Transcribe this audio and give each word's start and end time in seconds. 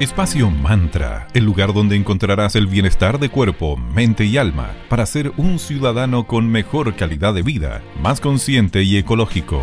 Espacio 0.00 0.50
Mantra, 0.50 1.28
el 1.34 1.44
lugar 1.44 1.74
donde 1.74 1.94
encontrarás 1.94 2.56
el 2.56 2.66
bienestar 2.66 3.18
de 3.18 3.28
cuerpo, 3.28 3.76
mente 3.76 4.24
y 4.24 4.38
alma 4.38 4.74
para 4.88 5.04
ser 5.04 5.30
un 5.36 5.58
ciudadano 5.58 6.26
con 6.26 6.50
mejor 6.50 6.96
calidad 6.96 7.34
de 7.34 7.42
vida, 7.42 7.82
más 8.00 8.18
consciente 8.18 8.82
y 8.82 8.96
ecológico. 8.96 9.60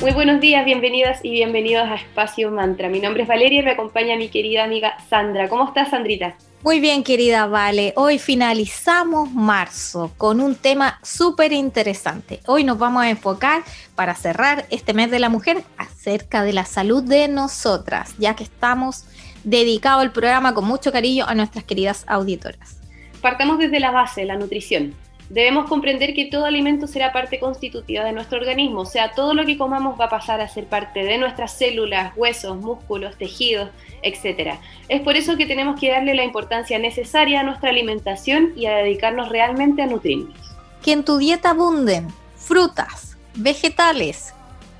Muy 0.00 0.10
buenos 0.10 0.40
días, 0.40 0.64
bienvenidas 0.64 1.20
y 1.22 1.30
bienvenidos 1.30 1.86
a 1.86 1.94
Espacio 1.94 2.50
Mantra. 2.50 2.88
Mi 2.88 2.98
nombre 2.98 3.22
es 3.22 3.28
Valeria 3.28 3.60
y 3.60 3.64
me 3.64 3.70
acompaña 3.70 4.16
mi 4.16 4.28
querida 4.28 4.64
amiga 4.64 4.98
Sandra. 5.08 5.48
¿Cómo 5.48 5.68
estás, 5.68 5.90
Sandrita? 5.90 6.34
Muy 6.64 6.80
bien, 6.80 7.04
querida 7.04 7.46
Vale. 7.46 7.92
Hoy 7.94 8.18
finalizamos 8.18 9.32
marzo 9.32 10.12
con 10.18 10.40
un 10.40 10.56
tema 10.56 10.98
súper 11.04 11.52
interesante. 11.52 12.40
Hoy 12.46 12.64
nos 12.64 12.78
vamos 12.78 13.04
a 13.04 13.10
enfocar 13.10 13.62
para 13.94 14.16
cerrar 14.16 14.66
este 14.68 14.92
mes 14.92 15.08
de 15.12 15.20
la 15.20 15.28
mujer 15.28 15.62
acerca 15.76 16.42
de 16.42 16.52
la 16.52 16.64
salud 16.64 17.04
de 17.04 17.28
nosotras, 17.28 18.12
ya 18.18 18.34
que 18.34 18.42
estamos 18.42 19.04
dedicados 19.44 20.02
el 20.02 20.10
programa 20.10 20.52
con 20.52 20.64
mucho 20.64 20.90
cariño 20.90 21.26
a 21.28 21.34
nuestras 21.36 21.62
queridas 21.62 22.04
auditoras. 22.08 22.80
Partamos 23.22 23.60
desde 23.60 23.78
la 23.78 23.92
base, 23.92 24.24
la 24.24 24.36
nutrición. 24.36 24.94
Debemos 25.30 25.66
comprender 25.66 26.14
que 26.14 26.24
todo 26.24 26.46
alimento 26.46 26.86
será 26.86 27.12
parte 27.12 27.38
constitutiva 27.38 28.02
de 28.02 28.12
nuestro 28.12 28.38
organismo, 28.38 28.80
o 28.80 28.86
sea, 28.86 29.12
todo 29.12 29.34
lo 29.34 29.44
que 29.44 29.58
comamos 29.58 30.00
va 30.00 30.06
a 30.06 30.08
pasar 30.08 30.40
a 30.40 30.48
ser 30.48 30.66
parte 30.66 31.04
de 31.04 31.18
nuestras 31.18 31.52
células, 31.52 32.12
huesos, 32.16 32.56
músculos, 32.56 33.16
tejidos, 33.18 33.68
etc. 34.02 34.54
Es 34.88 35.02
por 35.02 35.16
eso 35.16 35.36
que 35.36 35.44
tenemos 35.44 35.78
que 35.78 35.90
darle 35.90 36.14
la 36.14 36.24
importancia 36.24 36.78
necesaria 36.78 37.40
a 37.40 37.42
nuestra 37.42 37.68
alimentación 37.68 38.54
y 38.56 38.66
a 38.66 38.76
dedicarnos 38.76 39.28
realmente 39.28 39.82
a 39.82 39.86
nutrirnos. 39.86 40.34
Que 40.82 40.92
en 40.92 41.04
tu 41.04 41.18
dieta 41.18 41.50
abunden 41.50 42.08
frutas, 42.36 43.18
vegetales, 43.34 44.32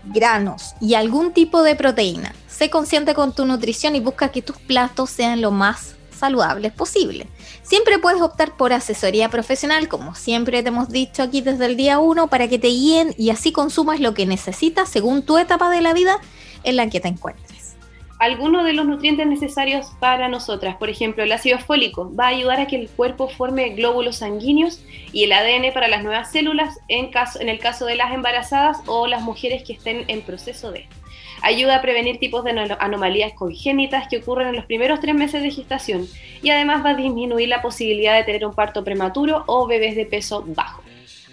granos 0.05 0.75
y 0.81 0.95
algún 0.95 1.33
tipo 1.35 1.63
de 1.63 1.77
proteína. 1.77 2.35
Sé 2.47 2.71
consciente 2.71 3.13
con 3.13 3.35
tu 3.35 3.45
nutrición 3.45 3.97
y 3.97 4.01
busca 4.01 4.31
que 4.31 4.41
tus 4.41 4.57
platos 4.57 5.11
sean 5.11 5.43
lo 5.43 5.51
más 5.51 5.98
saludables 6.19 6.73
posible. 6.73 7.27
Siempre 7.63 7.99
puedes 7.99 8.21
optar 8.21 8.57
por 8.57 8.73
asesoría 8.73 9.29
profesional, 9.29 9.89
como 9.89 10.15
siempre 10.15 10.63
te 10.63 10.69
hemos 10.69 10.89
dicho 10.89 11.23
aquí 11.23 11.41
desde 11.41 11.67
el 11.67 11.77
día 11.77 11.99
1, 11.99 12.29
para 12.29 12.49
que 12.49 12.59
te 12.59 12.69
guíen 12.69 13.15
y 13.17 13.31
así 13.31 13.53
consumas 13.53 14.01
lo 14.01 14.15
que 14.15 14.27
necesitas 14.27 14.89
según 14.89 15.23
tu 15.23 15.39
etapa 15.39 15.71
de 15.71 15.81
la 15.81 15.93
vida 15.93 16.19
en 16.65 16.77
la 16.77 16.89
que 16.89 17.01
te 17.01 17.09
encuentres. 17.09 17.59
Algunos 18.19 18.65
de 18.65 18.73
los 18.73 18.85
nutrientes 18.85 19.29
necesarios 19.29 19.93
para 20.01 20.29
nosotras, 20.29 20.75
por 20.77 20.91
ejemplo, 20.91 21.23
el 21.23 21.31
ácido 21.31 21.61
fólico 21.61 22.13
va 22.17 22.25
a 22.25 22.31
ayudar 22.31 22.61
a 22.61 22.67
que 22.67 22.75
el 22.75 22.89
cuerpo 22.89 23.29
forme 23.29 23.71
glóbulos 23.71 24.17
sanguíneos 24.17 24.83
y 25.13 25.23
el 25.23 25.33
ADN 25.33 25.73
para 25.73 25.87
las 25.87 26.03
nuevas 26.03 26.33
células 26.33 26.81
en, 26.89 27.13
caso, 27.13 27.41
en 27.41 27.49
el 27.49 27.61
caso 27.61 27.87
de 27.87 27.95
las 27.95 28.13
embarazadas 28.13 28.79
o 28.87 29.07
las 29.07 29.23
mujeres 29.23 29.63
que 29.63 29.75
estén 29.75 30.05
en 30.09 30.23
proceso 30.23 30.73
de 30.73 30.89
Ayuda 31.43 31.77
a 31.77 31.83
prevenir 31.83 32.19
tipos 32.19 32.45
de 32.45 32.51
anomalías 32.81 33.33
congénitas 33.35 34.09
que 34.09 34.19
ocurren 34.19 34.49
en 34.49 34.57
los 34.57 34.67
primeros 34.67 35.01
tres 35.01 35.15
meses 35.15 35.43
de 35.43 35.51
gestación 35.51 36.07
y 36.43 36.51
además 36.51 36.85
va 36.85 36.91
a 36.91 36.95
disminuir 36.95 37.49
la 37.49 37.63
posibilidad 37.63 38.17
de 38.17 38.25
tener 38.25 38.47
un 38.47 38.55
parto 38.55 38.85
prematuro 38.85 39.45
o 39.47 39.67
bebés 39.67 39.97
de 39.97 40.07
peso 40.07 40.45
bajo. 40.47 40.83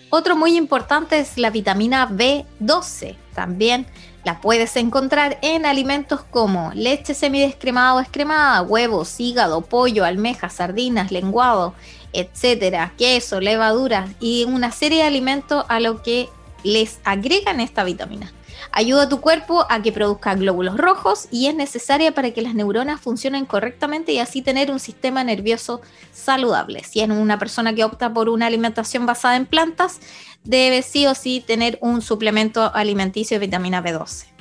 Otro 0.09 0.35
muy 0.35 0.55
importante 0.55 1.19
es 1.19 1.37
la 1.37 1.49
vitamina 1.49 2.07
B12. 2.07 3.15
También 3.33 3.85
la 4.23 4.39
puedes 4.39 4.75
encontrar 4.75 5.37
en 5.41 5.65
alimentos 5.65 6.23
como 6.23 6.71
leche 6.73 7.13
semidescremada 7.13 7.95
o 7.95 7.99
descremada, 7.99 8.61
huevos, 8.61 9.19
hígado, 9.19 9.61
pollo, 9.61 10.05
almejas, 10.05 10.53
sardinas, 10.53 11.11
lenguado, 11.11 11.73
etcétera, 12.13 12.93
queso, 12.97 13.41
levaduras 13.41 14.09
y 14.19 14.45
una 14.45 14.71
serie 14.71 14.99
de 14.99 15.07
alimentos 15.07 15.65
a 15.67 15.79
lo 15.79 16.01
que 16.01 16.29
les 16.63 16.99
agregan 17.03 17.59
esta 17.59 17.83
vitamina. 17.83 18.31
Ayuda 18.71 19.03
a 19.03 19.09
tu 19.09 19.21
cuerpo 19.21 19.65
a 19.69 19.81
que 19.81 19.91
produzca 19.91 20.35
glóbulos 20.35 20.77
rojos 20.77 21.27
y 21.31 21.47
es 21.47 21.55
necesaria 21.55 22.13
para 22.13 22.31
que 22.31 22.41
las 22.41 22.55
neuronas 22.55 22.99
funcionen 22.99 23.45
correctamente 23.45 24.11
y 24.11 24.19
así 24.19 24.41
tener 24.41 24.71
un 24.71 24.79
sistema 24.79 25.23
nervioso 25.23 25.81
saludable. 26.11 26.83
Si 26.83 27.01
es 27.01 27.09
una 27.09 27.39
persona 27.39 27.73
que 27.73 27.83
opta 27.83 28.13
por 28.13 28.29
una 28.29 28.47
alimentación 28.47 29.05
basada 29.05 29.35
en 29.37 29.45
plantas, 29.45 29.99
debe 30.43 30.81
sí 30.81 31.05
o 31.07 31.15
sí 31.15 31.43
tener 31.45 31.77
un 31.81 32.01
suplemento 32.01 32.71
alimenticio 32.73 33.39
de 33.39 33.45
vitamina 33.45 33.83
B12. 33.83 34.35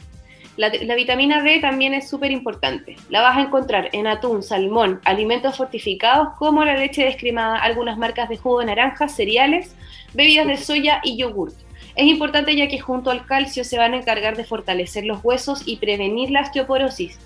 La, 0.56 0.68
vitamina 0.94 1.42
D 1.42 1.58
también 1.58 1.94
es 1.94 2.08
súper 2.08 2.30
importante. 2.30 2.96
La 3.08 3.22
vas 3.22 3.36
a 3.36 3.40
encontrar 3.40 3.88
en 3.92 4.06
atún, 4.06 4.42
salmón, 4.42 5.00
alimentos 5.04 5.56
fortificados 5.56 6.28
como 6.38 6.64
la 6.64 6.76
leche 6.76 7.04
descremada, 7.04 7.58
algunas 7.58 7.98
marcas 7.98 8.28
de 8.28 8.36
jugo 8.36 8.60
de 8.60 8.66
naranja, 8.66 9.08
cereales, 9.08 9.74
bebidas 10.12 10.46
de 10.46 10.56
soya 10.56 11.00
y 11.02 11.16
yogurt. 11.16 11.56
Es 11.96 12.06
importante 12.06 12.56
ya 12.56 12.66
que 12.66 12.80
junto 12.80 13.10
al 13.10 13.24
calcio 13.24 13.62
se 13.62 13.78
van 13.78 13.94
a 13.94 13.98
encargar 13.98 14.36
de 14.36 14.44
fortalecer 14.44 15.04
los 15.04 15.24
huesos 15.24 15.62
y 15.64 15.76
prevenir 15.76 16.30
la 16.30 16.42
osteoporosis. 16.42 17.18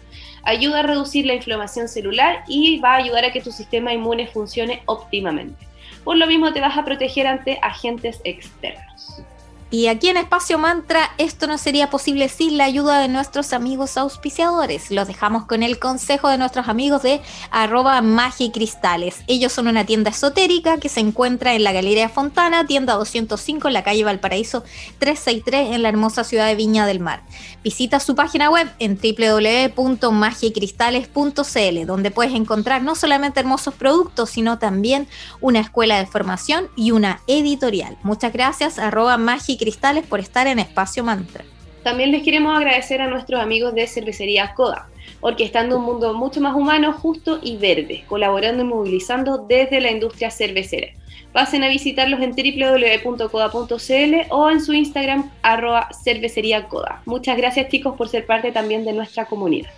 Ayuda 0.42 0.80
a 0.80 0.82
reducir 0.82 1.26
la 1.26 1.34
inflamación 1.34 1.88
celular 1.88 2.44
y 2.46 2.78
va 2.80 2.92
a 2.92 2.96
ayudar 2.96 3.24
a 3.24 3.32
que 3.32 3.40
tu 3.40 3.50
sistema 3.50 3.92
inmune 3.92 4.26
funcione 4.26 4.82
óptimamente. 4.86 5.66
Por 6.04 6.16
lo 6.16 6.26
mismo 6.26 6.52
te 6.52 6.60
vas 6.60 6.76
a 6.76 6.84
proteger 6.84 7.26
ante 7.26 7.58
agentes 7.62 8.20
externos. 8.24 9.22
Y 9.70 9.88
aquí 9.88 10.08
en 10.08 10.16
Espacio 10.16 10.58
Mantra 10.58 11.10
esto 11.18 11.46
no 11.46 11.58
sería 11.58 11.90
posible 11.90 12.30
sin 12.30 12.56
la 12.56 12.64
ayuda 12.64 13.00
de 13.00 13.08
nuestros 13.08 13.52
amigos 13.52 13.98
auspiciadores. 13.98 14.90
Los 14.90 15.06
dejamos 15.06 15.44
con 15.44 15.62
el 15.62 15.78
consejo 15.78 16.30
de 16.30 16.38
nuestros 16.38 16.68
amigos 16.68 17.02
de 17.02 17.20
arroba 17.50 18.00
magicristales. 18.00 19.20
Ellos 19.26 19.52
son 19.52 19.68
una 19.68 19.84
tienda 19.84 20.08
esotérica 20.10 20.78
que 20.78 20.88
se 20.88 21.00
encuentra 21.00 21.54
en 21.54 21.64
la 21.64 21.72
Galería 21.72 22.08
Fontana, 22.08 22.66
tienda 22.66 22.94
205 22.94 23.68
en 23.68 23.74
la 23.74 23.82
calle 23.82 24.04
Valparaíso 24.04 24.64
363 25.00 25.74
en 25.74 25.82
la 25.82 25.90
hermosa 25.90 26.24
ciudad 26.24 26.46
de 26.46 26.54
Viña 26.54 26.86
del 26.86 27.00
Mar. 27.00 27.20
Visita 27.62 28.00
su 28.00 28.14
página 28.14 28.48
web 28.48 28.70
en 28.78 28.98
www.magicristales.cl 28.98 31.86
donde 31.86 32.10
puedes 32.10 32.34
encontrar 32.34 32.82
no 32.82 32.94
solamente 32.94 33.40
hermosos 33.40 33.74
productos, 33.74 34.30
sino 34.30 34.58
también 34.58 35.08
una 35.42 35.60
escuela 35.60 35.98
de 35.98 36.06
formación 36.06 36.70
y 36.74 36.92
una 36.92 37.20
editorial. 37.26 37.98
Muchas 38.02 38.32
gracias, 38.32 38.78
arroba 38.78 39.18
Cristales 39.58 40.06
por 40.06 40.20
estar 40.20 40.46
en 40.46 40.58
Espacio 40.58 41.04
Mantra. 41.04 41.44
También 41.82 42.12
les 42.12 42.22
queremos 42.22 42.56
agradecer 42.56 43.02
a 43.02 43.08
nuestros 43.08 43.40
amigos 43.40 43.74
de 43.74 43.86
Cervecería 43.86 44.54
Coda, 44.54 44.88
orquestando 45.20 45.78
un 45.78 45.84
mundo 45.84 46.14
mucho 46.14 46.40
más 46.40 46.54
humano, 46.54 46.92
justo 46.92 47.40
y 47.42 47.56
verde, 47.56 48.04
colaborando 48.08 48.62
y 48.62 48.66
movilizando 48.66 49.38
desde 49.38 49.80
la 49.80 49.90
industria 49.90 50.30
cervecera. 50.30 50.88
Pasen 51.32 51.62
a 51.62 51.68
visitarlos 51.68 52.20
en 52.20 52.30
www.coda.cl 52.30 54.14
o 54.30 54.50
en 54.50 54.60
su 54.60 54.72
Instagram 54.72 55.30
arroba 55.42 55.88
cervecería. 56.04 56.66
Muchas 57.04 57.36
gracias 57.36 57.68
chicos 57.68 57.94
por 57.96 58.08
ser 58.08 58.24
parte 58.26 58.50
también 58.50 58.84
de 58.84 58.92
nuestra 58.92 59.26
comunidad 59.26 59.70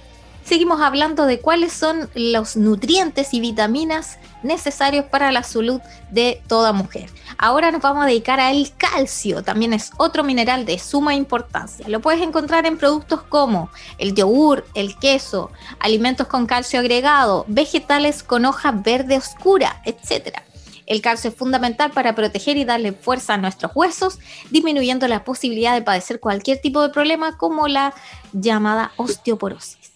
seguimos 0.50 0.81
hablando 0.81 1.27
de 1.27 1.38
cuáles 1.38 1.72
son 1.72 2.11
los 2.16 2.56
nutrientes 2.56 3.33
y 3.34 3.38
vitaminas 3.38 4.19
necesarios 4.43 5.05
para 5.05 5.31
la 5.31 5.44
salud 5.44 5.81
de 6.11 6.43
toda 6.49 6.72
mujer. 6.72 7.09
Ahora 7.38 7.71
nos 7.71 7.81
vamos 7.81 8.03
a 8.03 8.09
dedicar 8.09 8.41
al 8.41 8.69
calcio, 8.77 9.44
también 9.44 9.72
es 9.72 9.93
otro 9.97 10.25
mineral 10.25 10.66
de 10.66 10.81
suma 10.81 11.15
importancia. 11.15 11.88
Lo 11.88 12.00
puedes 12.00 12.21
encontrar 12.21 12.66
en 12.66 12.78
productos 12.78 13.22
como 13.22 13.71
el 13.99 14.12
yogur, 14.12 14.66
el 14.75 14.99
queso, 14.99 15.53
alimentos 15.78 16.27
con 16.27 16.47
calcio 16.47 16.81
agregado, 16.81 17.44
vegetales 17.47 18.25
con 18.25 18.44
hoja 18.44 18.72
verde 18.72 19.19
oscura, 19.19 19.81
etc. 19.84 20.38
El 20.84 21.00
calcio 21.00 21.31
es 21.31 21.37
fundamental 21.37 21.93
para 21.93 22.17
proteger 22.17 22.56
y 22.56 22.65
darle 22.65 22.91
fuerza 22.91 23.34
a 23.34 23.38
nuestros 23.38 23.71
huesos, 23.77 24.19
disminuyendo 24.50 25.06
la 25.06 25.22
posibilidad 25.22 25.75
de 25.75 25.82
padecer 25.82 26.19
cualquier 26.19 26.61
tipo 26.61 26.82
de 26.82 26.88
problema 26.88 27.38
como 27.38 27.69
la 27.69 27.94
llamada 28.32 28.91
osteoporosis. 28.97 29.89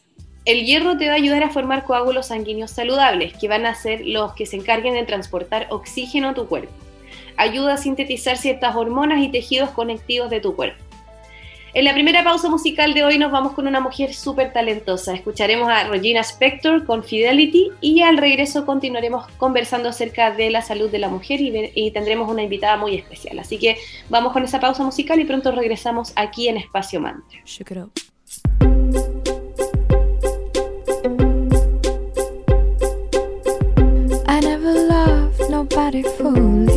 El 0.45 0.67
hierro 0.67 0.99
te 0.99 1.07
va 1.07 1.15
a 1.15 1.17
ayudar 1.17 1.43
a 1.43 1.49
formar 1.49 1.85
coágulos 1.85 2.27
sanguíneos 2.27 2.71
saludables, 2.71 3.33
que 3.35 3.49
van 3.49 3.65
a 3.65 3.75
ser 3.75 4.03
los 4.05 4.35
que 4.35 4.45
se 4.45 4.57
encarguen 4.57 4.93
de 4.93 5.05
transportar 5.05 5.69
oxígeno 5.71 6.31
a 6.31 6.35
tu 6.35 6.47
cuerpo. 6.47 6.73
Ayuda 7.39 7.75
a 7.75 7.79
sintetizar 7.79 8.37
ciertas 8.37 8.77
hormonas 8.77 9.23
y 9.23 9.31
tejidos 9.31 9.71
conectivos 9.71 10.29
de 10.29 10.41
tu 10.41 10.55
cuerpo. 10.55 10.83
En 11.73 11.85
la 11.85 11.95
primera 11.95 12.23
pausa 12.23 12.51
musical 12.51 12.93
de 12.93 13.05
hoy 13.05 13.19
nos 13.19 13.33
vamos 13.33 13.55
con 13.55 13.67
una 13.67 13.81
mujer 13.81 14.13
súper 14.13 14.53
talentosa. 14.53 15.15
Escucharemos 15.15 15.69
a 15.69 15.89
Regina 15.89 16.21
Spector 16.21 16.85
con 16.85 17.03
Fidelity 17.03 17.73
y 17.81 18.03
al 18.03 18.19
regreso 18.19 18.67
continuaremos 18.67 19.27
conversando 19.39 19.89
acerca 19.89 20.31
de 20.31 20.51
la 20.51 20.63
salud 20.63 20.91
de 20.91 20.99
la 20.99 21.09
mujer 21.09 21.41
y, 21.41 21.91
tendremos 21.91 22.31
una 22.31 22.43
invitada 22.43 22.77
muy 22.77 22.95
especial. 22.95 23.39
Así 23.39 23.59
que 23.59 23.79
vamos 24.09 24.33
con 24.33 24.45
esa 24.45 24.61
pausa 24.61 24.85
musical 24.85 25.19
y 25.19 25.25
pronto 25.25 25.51
regresamos 25.51 26.13
aquí 26.15 26.49
en 26.49 26.59
Espacio 26.59 27.01
Mantra. 27.01 27.41
beautiful. 36.03 36.74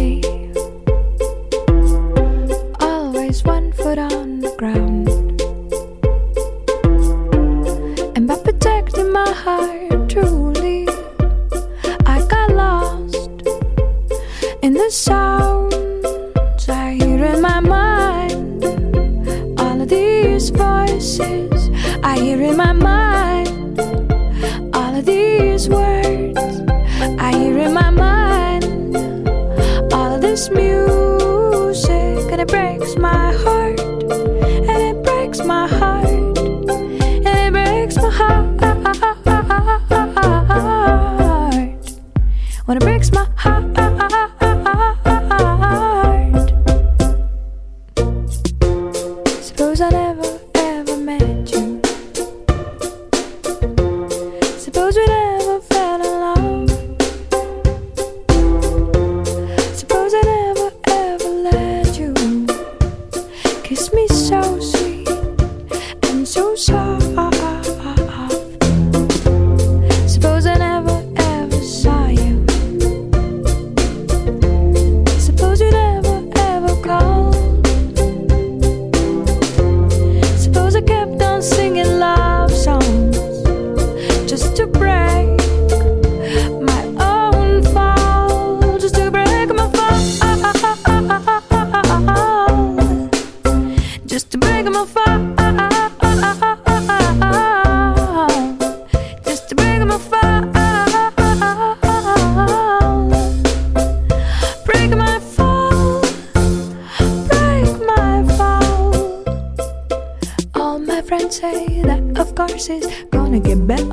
Say 111.29 111.81
that, 111.81 112.17
of 112.17 112.35
course, 112.35 112.69
it's 112.69 112.87
gonna 113.11 113.39
get 113.39 113.67
better, 113.67 113.83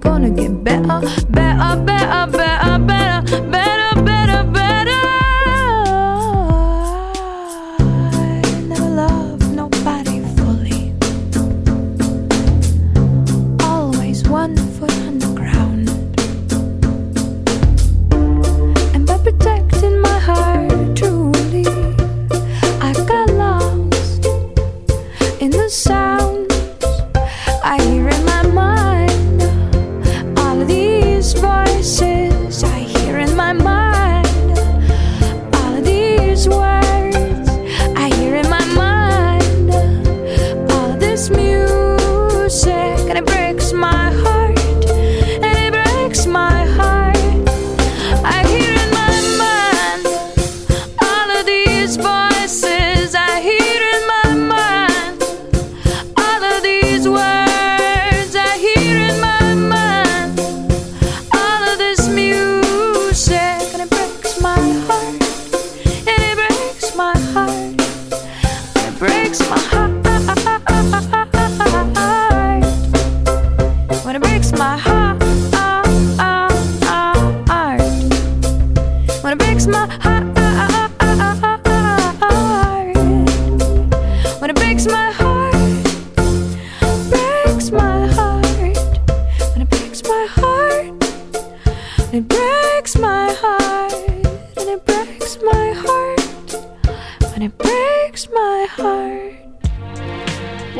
gonna 0.00 0.28
get 0.28 0.64
better, 0.64 1.00
better, 1.30 1.76
better, 1.84 2.26
better, 2.32 2.39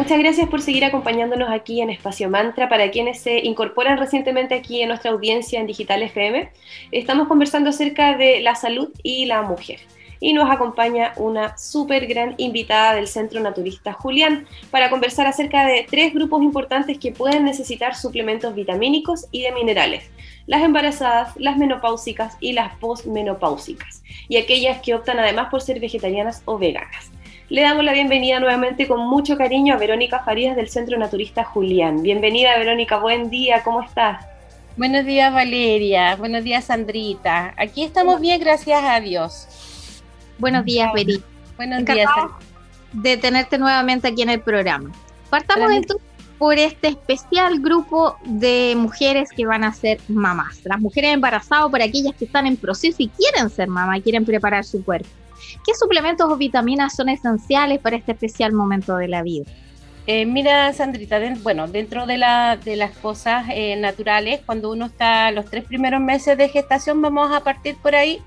Muchas 0.00 0.19
gracias 0.19 0.49
por 0.49 0.62
seguir 0.62 0.87
acompañándonos 0.87 1.50
aquí 1.50 1.82
en 1.82 1.91
Espacio 1.91 2.31
Mantra. 2.31 2.70
Para 2.70 2.91
quienes 2.91 3.20
se 3.20 3.41
incorporan 3.41 3.99
recientemente 3.99 4.55
aquí 4.55 4.81
en 4.81 4.88
nuestra 4.88 5.11
audiencia 5.11 5.61
en 5.61 5.67
Digital 5.67 6.02
FM, 6.02 6.50
estamos 6.91 7.29
conversando 7.29 7.69
acerca 7.69 8.17
de 8.17 8.41
la 8.41 8.55
salud 8.55 8.88
y 9.02 9.26
la 9.26 9.43
mujer. 9.43 9.79
Y 10.19 10.32
nos 10.32 10.50
acompaña 10.50 11.12
una 11.17 11.58
súper 11.58 12.06
gran 12.06 12.35
invitada 12.38 12.94
del 12.94 13.08
Centro 13.08 13.41
Naturista 13.41 13.93
Julián 13.93 14.47
para 14.70 14.88
conversar 14.88 15.26
acerca 15.26 15.67
de 15.67 15.87
tres 15.88 16.14
grupos 16.14 16.43
importantes 16.43 16.99
que 16.99 17.12
pueden 17.12 17.44
necesitar 17.44 17.94
suplementos 17.94 18.55
vitamínicos 18.55 19.27
y 19.31 19.43
de 19.43 19.53
minerales. 19.53 20.10
Las 20.46 20.63
embarazadas, 20.63 21.36
las 21.36 21.58
menopáusicas 21.58 22.39
y 22.41 22.55
las 22.55 22.75
postmenopáusicas. 22.77 24.03
Y 24.31 24.39
aquellas 24.39 24.81
que 24.81 24.94
optan 24.94 25.19
además 25.19 25.48
por 25.51 25.60
ser 25.60 25.79
vegetarianas 25.79 26.41
o 26.46 26.56
veganas. 26.56 27.10
Le 27.51 27.63
damos 27.63 27.85
la 27.85 27.93
bienvenida 27.93 28.39
nuevamente 28.39 28.87
con 28.87 29.09
mucho 29.09 29.37
cariño 29.37 29.75
a 29.75 29.77
Verónica 29.77 30.21
Farías 30.21 30.55
del 30.55 30.69
Centro 30.69 30.97
Naturista 30.97 31.43
Julián. 31.43 32.01
Bienvenida 32.01 32.57
Verónica, 32.57 32.99
buen 32.99 33.29
día, 33.29 33.65
¿cómo 33.65 33.83
estás? 33.83 34.25
Buenos 34.77 35.05
días 35.05 35.35
Valeria, 35.35 36.15
buenos 36.15 36.45
días 36.45 36.67
Sandrita. 36.67 37.53
Aquí 37.57 37.83
estamos 37.83 38.21
bien, 38.21 38.39
gracias 38.39 38.81
a 38.85 39.01
Dios. 39.01 39.49
Buenos 40.39 40.65
días, 40.65 40.93
Beri. 40.95 41.21
Buenos 41.57 41.85
días. 41.85 42.09
De 42.93 43.17
tenerte 43.17 43.59
nuevamente 43.59 44.07
aquí 44.07 44.23
en 44.23 44.31
el 44.31 44.41
programa. 44.41 44.93
Partamos 45.29 45.73
entonces 45.73 46.07
por 46.39 46.57
este 46.57 46.87
especial 46.87 47.59
grupo 47.59 48.17
de 48.27 48.75
mujeres 48.77 49.29
que 49.37 49.45
van 49.45 49.65
a 49.65 49.73
ser 49.73 49.99
mamás. 50.07 50.61
Las 50.63 50.79
mujeres 50.79 51.15
embarazadas, 51.15 51.69
para 51.73 51.85
aquellas 51.85 52.15
que 52.15 52.27
están 52.27 52.47
en 52.47 52.57
proceso 52.57 53.03
y 53.03 53.09
quieren 53.09 53.51
ser 53.51 53.67
mamá, 53.67 54.01
quieren 54.01 54.25
preparar 54.25 54.65
su 54.65 54.85
cuerpo. 54.85 55.09
¿Qué 55.65 55.73
suplementos 55.75 56.31
o 56.31 56.37
vitaminas 56.37 56.94
son 56.94 57.09
esenciales 57.09 57.79
para 57.79 57.97
este 57.97 58.13
especial 58.13 58.53
momento 58.53 58.97
de 58.97 59.09
la 59.09 59.23
vida? 59.23 59.51
Eh, 60.06 60.25
mira, 60.27 60.73
Sandrita, 60.73 61.19
de- 61.20 61.35
bueno, 61.43 61.69
dentro 61.69 62.06
de, 62.06 62.17
la- 62.19 62.56
de 62.56 62.77
las 62.77 62.97
cosas 62.99 63.44
eh, 63.51 63.77
naturales, 63.77 64.41
cuando 64.44 64.70
uno 64.70 64.87
está 64.87 65.31
los 65.31 65.47
tres 65.47 65.65
primeros 65.65 66.01
meses 66.01 66.37
de 66.39 66.49
gestación, 66.49 67.01
vamos 67.03 67.31
a 67.32 67.41
partir 67.41 67.77
por 67.77 67.94
ahí. 67.94 68.19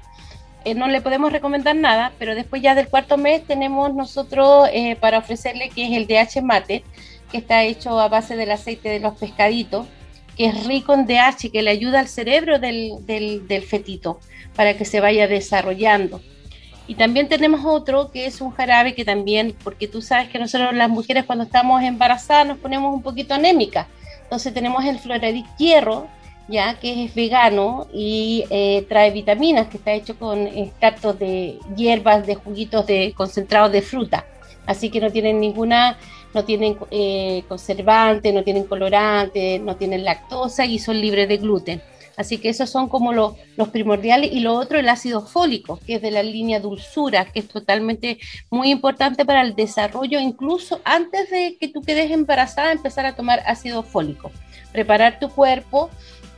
Eh, 0.66 0.76
no 0.76 0.88
le 0.88 1.02
podemos 1.02 1.32
recomendar 1.34 1.76
nada, 1.76 2.14
pero 2.20 2.36
después 2.36 2.62
ya 2.62 2.74
del 2.74 2.88
cuarto 2.88 3.18
mes 3.18 3.44
tenemos 3.46 3.94
nosotros 3.94 4.70
eh, 4.72 4.96
para 4.96 5.18
ofrecerle 5.18 5.70
que 5.70 5.84
es 5.86 5.92
el 5.92 6.08
DH 6.08 6.42
mate, 6.42 6.84
que 7.30 7.38
está 7.40 7.64
hecho 7.64 8.00
a 8.00 8.08
base 8.08 8.38
del 8.38 8.52
aceite 8.52 8.88
de 8.88 9.00
los 9.02 9.16
pescaditos, 9.16 9.86
que 10.38 10.46
es 10.46 10.66
rico 10.66 10.94
en 10.94 11.06
DH, 11.06 11.52
que 11.52 11.62
le 11.64 11.72
ayuda 11.72 12.00
al 12.00 12.08
cerebro 12.08 12.60
del, 12.60 13.06
del, 13.06 13.46
del 13.48 13.64
fetito 13.64 14.20
para 14.56 14.78
que 14.78 14.86
se 14.86 15.02
vaya 15.02 15.28
desarrollando. 15.28 16.22
Y 16.94 16.96
también 16.96 17.28
tenemos 17.28 17.66
otro 17.66 18.12
que 18.12 18.28
es 18.28 18.40
un 18.40 18.52
jarabe 18.52 18.94
que 18.94 19.04
también, 19.04 19.56
porque 19.64 19.88
tú 19.88 20.00
sabes 20.00 20.30
que 20.30 20.38
nosotros 20.38 20.76
las 20.76 20.92
mujeres 20.92 21.26
cuando 21.26 21.46
estamos 21.46 21.82
embarazadas 21.82 22.46
nos 22.46 22.60
ponemos 22.60 22.94
un 22.94 23.02
poquito 23.02 23.34
anémicas. 23.34 23.88
Entonces 24.22 24.54
tenemos 24.54 24.86
el 24.86 25.00
Floradic 25.00 25.48
Hierro, 25.58 26.06
ya 26.48 26.76
que 26.80 27.06
es 27.06 27.16
vegano 27.16 27.88
y 27.92 28.46
eh, 28.52 28.86
trae 28.88 29.10
vitaminas, 29.10 29.70
que 29.70 29.78
está 29.78 29.92
hecho 29.92 30.20
con 30.20 30.46
extractos 30.46 31.18
de 31.18 31.58
hierbas, 31.76 32.28
de 32.28 32.36
juguitos 32.36 32.86
de 32.86 33.12
concentrados 33.18 33.72
de 33.72 33.82
fruta. 33.82 34.28
Así 34.68 34.92
que 34.92 35.02
no 35.02 35.10
tienen 35.10 35.40
ninguna, 35.40 35.98
no 36.36 36.46
tienen 36.46 36.78
eh, 36.92 37.44
conservante, 37.48 38.32
no 38.32 38.44
tienen 38.44 38.66
colorante, 38.66 39.58
no 39.58 39.78
tienen 39.78 40.06
lactosa 40.06 40.64
y 40.68 40.78
son 40.78 41.02
libres 41.02 41.28
de 41.28 41.38
gluten. 41.38 41.82
Así 42.16 42.38
que 42.38 42.50
esos 42.50 42.70
son 42.70 42.90
como 42.90 43.12
los 43.14 43.70
primordiales. 43.72 44.32
Y 44.32 44.40
lo 44.40 44.54
otro, 44.54 44.80
el 44.80 44.90
ácido 44.90 45.22
fólico, 45.26 45.80
que 45.86 45.96
es 45.96 46.02
de 46.02 46.12
la 46.12 46.24
línea 46.24 46.60
dulzura, 46.60 47.26
que 47.26 47.40
es 47.40 47.48
totalmente 47.48 48.20
muy 48.50 48.70
importante 48.70 49.26
para 49.26 49.42
el 49.42 49.56
desarrollo, 49.56 50.20
incluso 50.20 50.80
antes 50.84 51.30
de 51.30 51.58
que 51.60 51.68
tú 51.68 51.82
quedes 51.82 52.12
embarazada, 52.12 52.72
empezar 52.72 53.06
a 53.06 53.16
tomar 53.16 53.42
ácido 53.46 53.84
fólico. 53.84 54.32
Preparar 54.72 55.20
tu 55.20 55.30
cuerpo 55.30 55.90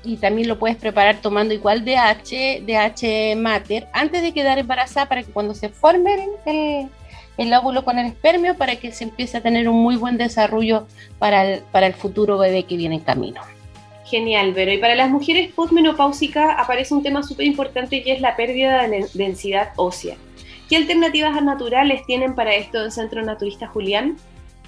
y 0.03 0.17
también 0.17 0.47
lo 0.47 0.59
puedes 0.59 0.77
preparar 0.77 1.19
tomando 1.21 1.53
igual 1.53 1.83
DH, 1.83 2.61
DH 2.65 3.35
mater, 3.35 3.87
antes 3.91 4.21
de 4.21 4.33
quedar 4.33 4.59
embarazada 4.59 5.07
para 5.07 5.23
que 5.23 5.31
cuando 5.31 5.55
se 5.55 5.69
forme 5.69 6.29
el, 6.45 6.89
el 7.37 7.53
óvulo 7.53 7.83
con 7.83 7.97
el 7.97 8.07
espermio, 8.07 8.55
para 8.55 8.75
que 8.75 8.91
se 8.91 9.05
empiece 9.05 9.37
a 9.37 9.41
tener 9.41 9.67
un 9.67 9.81
muy 9.81 9.95
buen 9.95 10.17
desarrollo 10.17 10.87
para 11.17 11.45
el, 11.45 11.61
para 11.71 11.87
el 11.87 11.93
futuro 11.93 12.37
bebé 12.37 12.63
que 12.63 12.77
viene 12.77 12.95
en 12.95 13.01
camino. 13.01 13.41
Genial, 14.15 14.53
pero 14.55 14.71
y 14.71 14.77
para 14.77 14.95
las 14.95 15.09
mujeres 15.09 15.51
postmenopáusicas 15.51 16.55
aparece 16.57 16.93
un 16.93 17.03
tema 17.03 17.21
súper 17.21 17.47
importante 17.47 18.01
y 18.05 18.11
es 18.11 18.21
la 18.21 18.37
pérdida 18.37 18.87
de 18.87 19.05
densidad 19.13 19.73
ósea. 19.75 20.15
¿Qué 20.69 20.77
alternativas 20.77 21.43
naturales 21.43 22.01
tienen 22.07 22.33
para 22.33 22.55
esto 22.55 22.81
el 22.81 22.93
Centro 22.93 23.21
Naturista 23.23 23.67
Julián? 23.67 24.15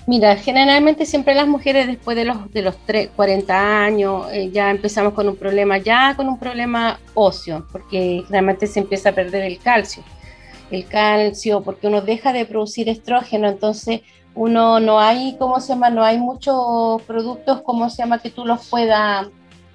Mira, 0.06 0.36
generalmente 0.36 1.06
siempre 1.06 1.34
las 1.34 1.48
mujeres 1.48 1.88
después 1.88 2.18
de 2.18 2.26
los, 2.26 2.52
de 2.52 2.62
los 2.62 2.76
40 3.16 3.86
años 3.86 4.26
eh, 4.34 4.50
ya 4.52 4.70
empezamos 4.70 5.14
con 5.14 5.30
un 5.30 5.38
problema, 5.38 5.78
ya 5.78 6.14
con 6.18 6.28
un 6.28 6.38
problema 6.38 7.00
óseo, 7.14 7.66
porque 7.72 8.26
realmente 8.30 8.68
se 8.68 8.82
empieza 8.82 9.12
a 9.12 9.14
perder 9.14 9.44
el 9.44 9.60
calcio. 9.60 10.04
El 10.72 10.86
calcio, 10.88 11.64
porque 11.64 11.88
uno 11.88 12.02
deja 12.02 12.34
de 12.34 12.46
producir 12.46 12.90
estrógeno, 12.90 13.48
entonces 13.48 14.02
uno 14.38 14.80
no 14.80 15.00
hay, 15.00 15.36
¿cómo 15.40 15.60
se 15.60 15.70
llama? 15.70 15.90
No 15.90 16.04
hay 16.04 16.20
muchos 16.20 17.02
productos, 17.04 17.64
¿cómo 17.64 17.90
se 17.90 18.04
llama? 18.04 18.20
Que 18.20 18.30
tú 18.30 18.46
los 18.46 18.68
pueda, 18.68 19.28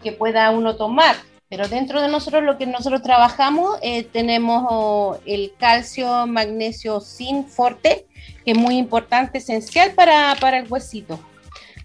que 0.04 0.12
pueda 0.12 0.50
uno 0.52 0.76
tomar. 0.76 1.16
Pero 1.49 1.69
dentro 1.69 2.00
de 2.00 2.09
nosotros 2.09 2.45
lo 2.45 2.57
que 2.57 2.66
nosotros 2.66 3.02
trabajamos, 3.02 3.76
eh, 3.83 4.04
tenemos 4.04 5.19
el 5.26 5.52
calcio, 5.59 6.28
magnesio, 6.28 7.00
zinc, 7.00 7.49
forte, 7.49 8.07
que 8.45 8.52
es 8.52 8.57
muy 8.57 8.78
importante, 8.78 9.38
esencial 9.38 9.92
para, 9.95 10.37
para 10.40 10.61
el 10.61 10.73
huesito, 10.73 11.19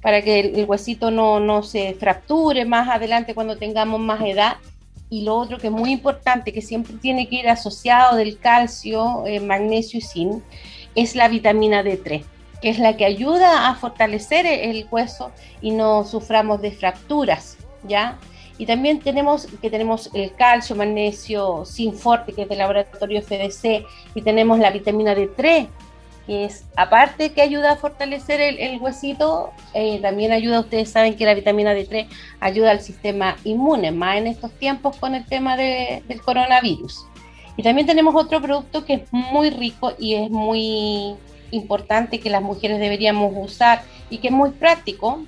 para 0.01 0.21
que 0.21 0.39
el, 0.39 0.65
huesito 0.65 1.09
no, 1.09 1.39
no, 1.39 1.63
se 1.63 1.95
fracture 1.95 2.63
más 2.63 2.87
adelante 2.89 3.33
cuando 3.33 3.57
tengamos 3.57 3.99
más 3.99 4.21
edad. 4.21 4.57
Y 5.09 5.23
lo 5.23 5.35
otro 5.35 5.57
que 5.57 5.67
es 5.67 5.73
muy 5.73 5.91
importante, 5.91 6.53
que 6.53 6.61
siempre 6.61 6.93
tiene 7.01 7.27
que 7.27 7.37
ir 7.37 7.49
asociado 7.49 8.17
del 8.17 8.37
calcio, 8.37 9.25
eh, 9.25 9.39
magnesio 9.39 9.97
y 9.97 10.01
zinc, 10.01 10.43
es 10.95 11.15
la 11.15 11.27
vitamina 11.27 11.83
D3, 11.83 12.23
que 12.61 12.69
es 12.69 12.79
la 12.79 12.97
que 12.97 13.05
ayuda 13.05 13.69
a 13.69 13.75
fortalecer 13.75 14.45
el 14.45 14.87
hueso 14.89 15.31
y 15.61 15.71
no 15.71 16.05
suframos 16.05 16.61
de 16.61 16.71
fracturas, 16.71 17.57
¿ya? 17.83 18.17
Y 18.57 18.65
también 18.65 18.99
tenemos 18.99 19.47
que 19.61 19.69
tenemos 19.69 20.09
el 20.13 20.33
calcio, 20.33 20.75
magnesio, 20.75 21.63
zinc 21.65 21.95
forte, 21.95 22.33
que 22.33 22.43
es 22.43 22.49
del 22.49 22.57
laboratorio 22.57 23.21
FDC, 23.21 23.85
y 24.15 24.21
tenemos 24.23 24.57
la 24.57 24.71
vitamina 24.71 25.15
D3, 25.15 25.67
que 26.25 26.45
es, 26.45 26.65
aparte 26.75 27.31
que 27.33 27.41
ayuda 27.41 27.73
a 27.73 27.75
fortalecer 27.75 28.41
el, 28.41 28.81
huesito, 28.81 29.51
eh, 29.75 29.99
también 30.01 30.31
ayuda, 30.31 30.61
ustedes 30.61 30.89
saben 30.89 31.15
que 31.15 31.25
la 31.25 31.35
vitamina 31.35 31.73
D3 31.73 32.07
ayuda 32.39 32.71
al 32.71 32.81
sistema 32.81 33.37
inmune, 33.43 33.91
más 33.91 34.17
en 34.17 34.27
estos 34.27 34.51
tiempos 34.53 34.97
con 34.97 35.13
el 35.13 35.25
tema 35.25 35.55
del 35.55 36.21
coronavirus. 36.23 37.05
Y 37.55 37.63
también 37.63 37.87
tenemos 37.87 38.13
otro 38.15 38.41
producto 38.41 38.85
que 38.85 38.93
es 38.95 39.01
muy 39.11 39.51
rico 39.51 39.93
y 39.97 40.15
es 40.15 40.29
muy 40.29 41.15
importante 41.51 42.19
que 42.19 42.29
las 42.29 42.41
mujeres 42.41 42.79
deberíamos 42.79 43.33
usar 43.35 43.83
y 44.09 44.19
que 44.19 44.27
es 44.27 44.33
muy 44.33 44.51
práctico, 44.51 45.25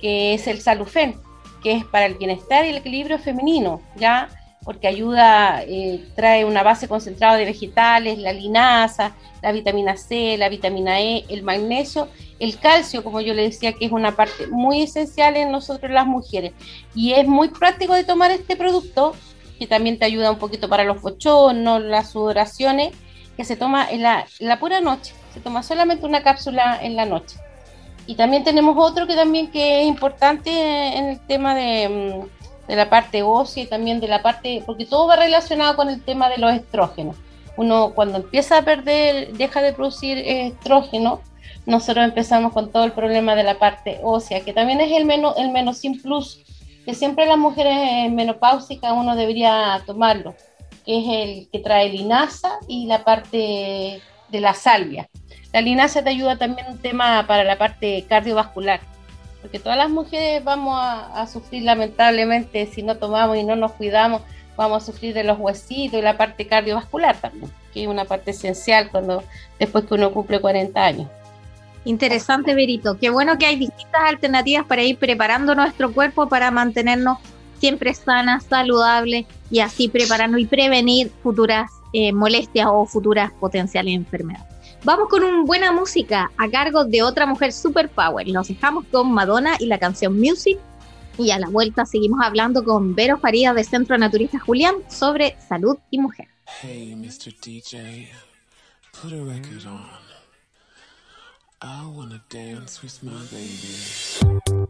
que 0.00 0.34
es 0.34 0.46
el 0.46 0.60
salufen, 0.60 1.16
que 1.62 1.72
es 1.72 1.84
para 1.84 2.06
el 2.06 2.14
bienestar 2.14 2.64
y 2.64 2.70
el 2.70 2.76
equilibrio 2.76 3.18
femenino, 3.18 3.80
¿ya? 3.96 4.28
porque 4.66 4.88
ayuda, 4.88 5.62
eh, 5.62 6.04
trae 6.16 6.44
una 6.44 6.64
base 6.64 6.88
concentrada 6.88 7.36
de 7.36 7.44
vegetales, 7.44 8.18
la 8.18 8.32
linaza, 8.32 9.14
la 9.40 9.52
vitamina 9.52 9.96
C, 9.96 10.36
la 10.36 10.48
vitamina 10.48 11.00
E, 11.00 11.24
el 11.28 11.44
magnesio, 11.44 12.08
el 12.40 12.58
calcio, 12.58 13.04
como 13.04 13.20
yo 13.20 13.32
le 13.32 13.42
decía, 13.42 13.74
que 13.74 13.84
es 13.86 13.92
una 13.92 14.16
parte 14.16 14.48
muy 14.48 14.82
esencial 14.82 15.36
en 15.36 15.52
nosotros 15.52 15.92
las 15.92 16.04
mujeres. 16.04 16.52
Y 16.96 17.12
es 17.12 17.28
muy 17.28 17.48
práctico 17.50 17.94
de 17.94 18.02
tomar 18.02 18.32
este 18.32 18.56
producto, 18.56 19.14
que 19.56 19.68
también 19.68 20.00
te 20.00 20.04
ayuda 20.04 20.32
un 20.32 20.38
poquito 20.38 20.68
para 20.68 20.82
los 20.82 21.00
bochornos, 21.00 21.80
las 21.82 22.10
sudoraciones, 22.10 22.92
que 23.36 23.44
se 23.44 23.56
toma 23.56 23.86
en 23.90 24.02
la, 24.02 24.26
pura 24.58 24.80
noche, 24.80 25.14
se 25.34 25.40
toma 25.40 25.62
solamente 25.62 26.06
una 26.06 26.22
cápsula 26.22 26.78
en 26.80 26.96
la 26.96 27.04
noche. 27.04 27.36
Y 28.06 28.14
también 28.14 28.44
tenemos 28.44 28.76
otro 28.78 29.06
que 29.06 29.14
también 29.14 29.50
que 29.50 29.82
es 29.82 29.86
importante 29.88 30.50
en 30.50 31.06
el 31.06 31.20
tema 31.26 31.54
de 31.54 31.88
mm, 31.88 32.36
de 32.66 32.76
la 32.76 32.90
parte 32.90 33.22
ósea 33.22 33.64
y 33.64 33.66
también 33.66 34.00
de 34.00 34.08
la 34.08 34.22
parte, 34.22 34.62
porque 34.66 34.86
todo 34.86 35.06
va 35.06 35.16
relacionado 35.16 35.76
con 35.76 35.88
el 35.88 36.02
tema 36.02 36.28
de 36.28 36.38
los 36.38 36.52
estrógenos. 36.52 37.16
Uno 37.56 37.92
cuando 37.94 38.18
empieza 38.18 38.58
a 38.58 38.62
perder, 38.62 39.32
deja 39.32 39.62
de 39.62 39.72
producir 39.72 40.18
estrógeno, 40.18 41.20
nosotros 41.64 42.04
empezamos 42.04 42.52
con 42.52 42.70
todo 42.70 42.84
el 42.84 42.92
problema 42.92 43.34
de 43.34 43.44
la 43.44 43.58
parte 43.58 44.00
ósea, 44.02 44.40
que 44.40 44.52
también 44.52 44.80
es 44.80 44.92
el 44.92 45.04
menos 45.04 45.36
el 45.38 45.50
menos 45.50 45.80
plus, 46.02 46.40
que 46.84 46.94
siempre 46.94 47.26
las 47.26 47.38
mujeres 47.38 48.10
menopáusicas 48.12 48.92
uno 48.92 49.16
debería 49.16 49.82
tomarlo, 49.86 50.34
que 50.86 50.98
es 50.98 51.04
el 51.08 51.48
que 51.50 51.58
trae 51.58 51.90
linaza 51.90 52.58
y 52.68 52.86
la 52.86 53.04
parte 53.04 54.00
de 54.28 54.40
la 54.40 54.54
salvia. 54.54 55.08
La 55.52 55.60
linaza 55.60 56.02
te 56.02 56.10
ayuda 56.10 56.38
también 56.38 56.68
un 56.70 56.78
tema 56.78 57.26
para 57.26 57.44
la 57.44 57.58
parte 57.58 58.06
cardiovascular 58.08 58.80
porque 59.46 59.60
todas 59.60 59.78
las 59.78 59.90
mujeres 59.90 60.42
vamos 60.42 60.76
a, 60.76 61.24
sufrir 61.28 61.62
lamentablemente 61.62 62.66
si 62.66 62.82
no 62.82 62.96
tomamos 62.96 63.36
y 63.36 63.44
no 63.44 63.54
nos 63.54 63.70
cuidamos, 63.72 64.22
vamos 64.56 64.82
a 64.82 64.86
sufrir 64.86 65.14
de 65.14 65.22
los 65.22 65.38
huesitos 65.38 66.00
y 66.00 66.02
la 66.02 66.16
parte 66.16 66.48
cardiovascular 66.48 67.16
también, 67.16 67.48
que 67.72 67.82
es 67.82 67.88
una 67.88 68.04
parte 68.04 68.32
esencial 68.32 68.90
cuando 68.90 69.22
después 69.60 69.84
que 69.84 69.94
uno 69.94 70.12
cumple 70.12 70.40
40 70.40 70.84
años. 70.84 71.08
Interesante, 71.84 72.56
Verito. 72.56 72.98
Qué 72.98 73.08
bueno 73.08 73.38
que 73.38 73.46
hay 73.46 73.54
distintas 73.54 74.00
alternativas 74.02 74.66
para 74.66 74.82
ir 74.82 74.98
preparando 74.98 75.54
nuestro 75.54 75.92
cuerpo 75.92 76.28
para 76.28 76.50
mantenernos 76.50 77.18
siempre 77.58 77.94
sanas, 77.94 78.44
saludables 78.44 79.26
y 79.50 79.60
así 79.60 79.88
prepararnos 79.88 80.40
y 80.40 80.46
prevenir 80.46 81.10
futuras 81.22 81.70
eh, 81.92 82.12
molestias 82.12 82.66
o 82.70 82.86
futuras 82.86 83.32
potenciales 83.32 83.94
enfermedades. 83.94 84.56
Vamos 84.84 85.08
con 85.08 85.24
una 85.24 85.44
buena 85.44 85.72
música 85.72 86.30
a 86.36 86.48
cargo 86.48 86.84
de 86.84 87.02
otra 87.02 87.26
mujer 87.26 87.52
superpower. 87.52 88.28
Nos 88.28 88.48
dejamos 88.48 88.84
con 88.92 89.12
Madonna 89.12 89.56
y 89.58 89.66
la 89.66 89.78
canción 89.78 90.18
Music. 90.18 90.58
Y 91.18 91.30
a 91.30 91.38
la 91.38 91.48
vuelta 91.48 91.86
seguimos 91.86 92.20
hablando 92.22 92.62
con 92.62 92.94
Vero 92.94 93.18
Faría 93.18 93.54
de 93.54 93.64
Centro 93.64 93.96
Naturista 93.96 94.38
Julián 94.38 94.74
sobre 94.88 95.36
salud 95.48 95.78
y 95.90 95.98
mujer. 95.98 96.28
Hey, 96.62 96.94
Mr. 96.94 97.34
DJ, 97.40 98.10
put 98.92 99.12
a 99.12 99.24
record 99.24 99.66
on. 99.66 100.06
I 101.62 101.86
wanna 101.86 102.22
dance 102.28 102.82
with 102.82 103.02
my 103.02 103.18
baby. 103.32 104.65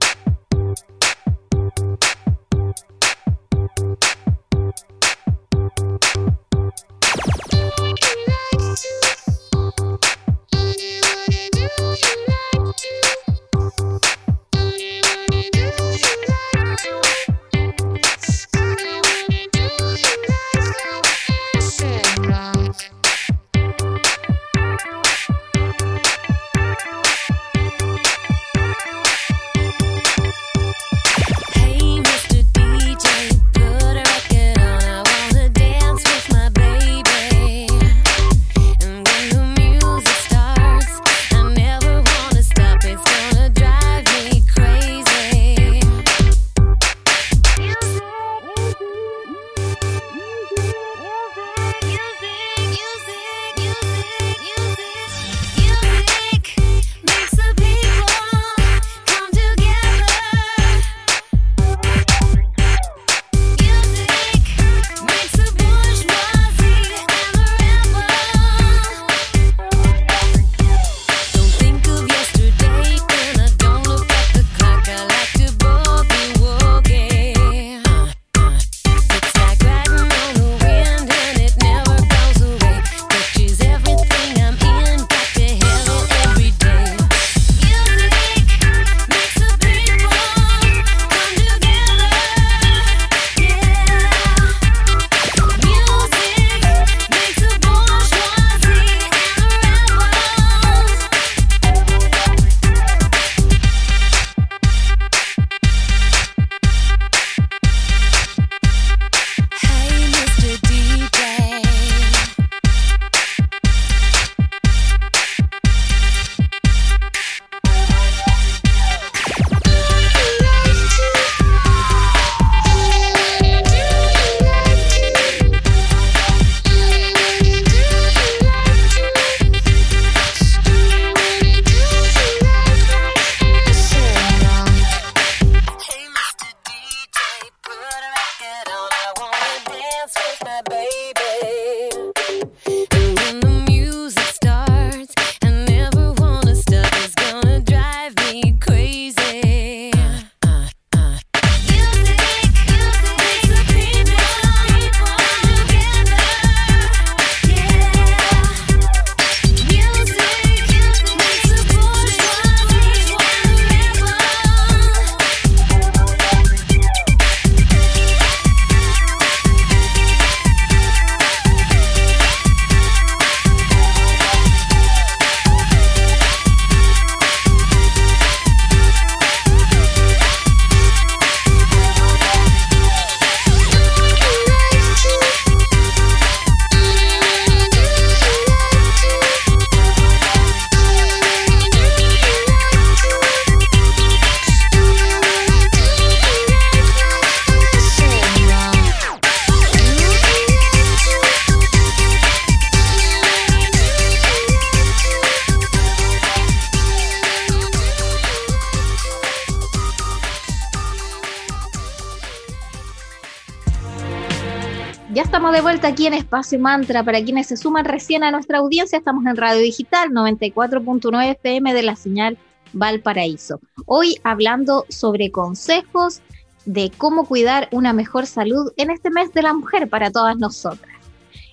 Vuelta 215.77 215.89
aquí 215.89 216.07
en 216.07 216.15
Espacio 216.15 216.59
Mantra. 216.59 217.05
Para 217.05 217.23
quienes 217.23 217.49
se 217.49 217.59
suman 217.59 217.85
recién 217.85 218.25
a 218.25 218.31
nuestra 218.31 218.61
audiencia, 218.61 218.97
estamos 218.97 219.27
en 219.27 219.37
Radio 219.37 219.61
Digital 219.61 220.09
94.9 220.09 221.33
FM 221.33 221.75
de 221.75 221.83
la 221.83 221.97
señal 221.97 222.39
Valparaíso. 222.73 223.61
Hoy 223.85 224.19
hablando 224.25 224.87
sobre 224.89 225.31
consejos 225.31 226.23
de 226.65 226.91
cómo 226.97 227.27
cuidar 227.27 227.69
una 227.73 227.93
mejor 227.93 228.25
salud 228.25 228.73
en 228.79 228.89
este 228.89 229.11
mes 229.11 229.35
de 229.35 229.43
la 229.43 229.53
mujer 229.53 229.87
para 229.91 230.11
todas 230.11 230.39
nosotras. 230.39 230.97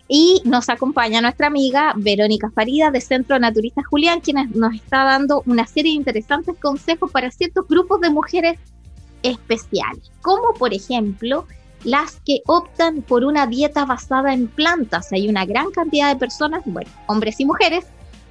Y 0.08 0.42
nos 0.46 0.70
acompaña 0.70 1.20
nuestra 1.20 1.48
amiga 1.48 1.94
Verónica 1.98 2.50
Farida 2.50 2.92
de 2.92 3.02
Centro 3.02 3.38
Naturista 3.40 3.82
Julián, 3.84 4.22
quien 4.22 4.52
nos 4.56 4.74
está 4.74 5.04
dando 5.04 5.44
una 5.48 5.68
serie 5.68 5.92
de 5.92 5.98
interesantes 5.98 6.56
consejos 6.62 7.12
para 7.12 7.30
ciertos 7.30 7.68
grupos 7.68 8.00
de 8.00 8.10
mujeres 8.10 8.58
especiales, 9.22 10.12
como 10.22 10.54
por 10.54 10.74
ejemplo 10.74 11.46
las 11.84 12.20
que 12.26 12.42
optan 12.48 13.02
por 13.02 13.24
una 13.24 13.48
dieta 13.48 13.86
basada 13.86 14.34
en 14.34 14.48
plantas. 14.48 15.12
Hay 15.12 15.30
una 15.30 15.46
gran 15.46 15.72
cantidad 15.72 16.10
de 16.14 16.20
personas, 16.20 16.62
bueno, 16.66 16.90
hombres 17.08 17.40
y 17.40 17.46
mujeres, 17.46 17.86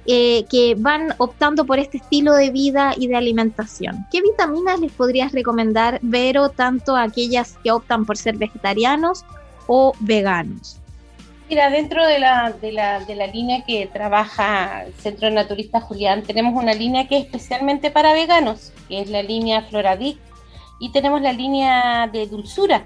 eh, 0.05 0.43
que 0.49 0.75
van 0.77 1.13
optando 1.17 1.65
por 1.65 1.79
este 1.79 1.97
estilo 1.97 2.33
de 2.33 2.49
vida 2.49 2.93
y 2.97 3.07
de 3.07 3.15
alimentación. 3.15 4.05
¿Qué 4.11 4.21
vitaminas 4.21 4.79
les 4.81 4.91
podrías 4.91 5.31
recomendar, 5.31 5.99
Vero, 6.01 6.49
tanto 6.49 6.95
a 6.95 7.03
aquellas 7.03 7.57
que 7.63 7.71
optan 7.71 8.05
por 8.05 8.17
ser 8.17 8.37
vegetarianos 8.37 9.23
o 9.67 9.93
veganos? 10.01 10.77
Mira, 11.49 11.69
dentro 11.69 12.05
de 12.05 12.19
la, 12.19 12.51
de 12.51 12.71
la, 12.71 12.99
de 13.01 13.15
la 13.15 13.27
línea 13.27 13.63
que 13.63 13.87
trabaja 13.87 14.85
el 14.85 14.93
Centro 14.95 15.29
Naturista 15.29 15.79
Julián, 15.79 16.23
tenemos 16.23 16.61
una 16.61 16.73
línea 16.73 17.07
que 17.07 17.17
es 17.19 17.25
especialmente 17.25 17.91
para 17.91 18.13
veganos, 18.13 18.73
que 18.89 19.01
es 19.01 19.09
la 19.09 19.23
línea 19.23 19.61
Floradic, 19.61 20.17
y 20.79 20.91
tenemos 20.91 21.21
la 21.21 21.31
línea 21.31 22.09
de 22.11 22.27
dulzura, 22.27 22.85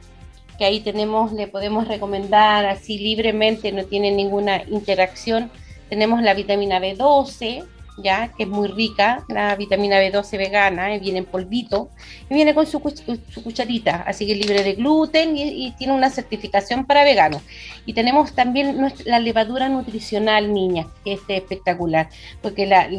que 0.57 0.65
ahí 0.65 0.79
tenemos, 0.79 1.31
le 1.33 1.47
podemos 1.47 1.87
recomendar 1.87 2.65
así 2.65 2.97
libremente, 2.97 3.71
no 3.71 3.85
tiene 3.85 4.11
ninguna 4.11 4.63
interacción. 4.63 5.51
Tenemos 5.89 6.21
la 6.21 6.33
vitamina 6.33 6.79
B12, 6.79 7.65
ya 7.97 8.31
que 8.35 8.43
es 8.43 8.49
muy 8.49 8.67
rica, 8.67 9.23
la 9.29 9.55
vitamina 9.55 9.99
B12 9.99 10.37
vegana, 10.37 10.93
eh, 10.93 10.99
viene 10.99 11.19
en 11.19 11.25
polvito, 11.25 11.89
y 12.29 12.33
viene 12.33 12.53
con 12.53 12.67
su, 12.67 12.79
cucharita, 12.79 14.03
así 14.05 14.25
que 14.27 14.35
libre 14.35 14.63
de 14.63 14.73
gluten 14.73 15.35
y, 15.35 15.71
tiene 15.77 15.93
una 15.93 16.09
certificación 16.09 16.85
para 16.85 17.03
veganos. 17.03 17.41
Y 17.85 17.93
tenemos 17.93 18.33
también 18.33 18.93
la 19.05 19.19
levadura 19.19 19.69
nutricional, 19.69 20.53
niña, 20.53 20.87
que 21.03 21.13
es 21.13 21.21
espectacular, 21.27 22.09
porque 22.41 22.65
la, 22.65 22.89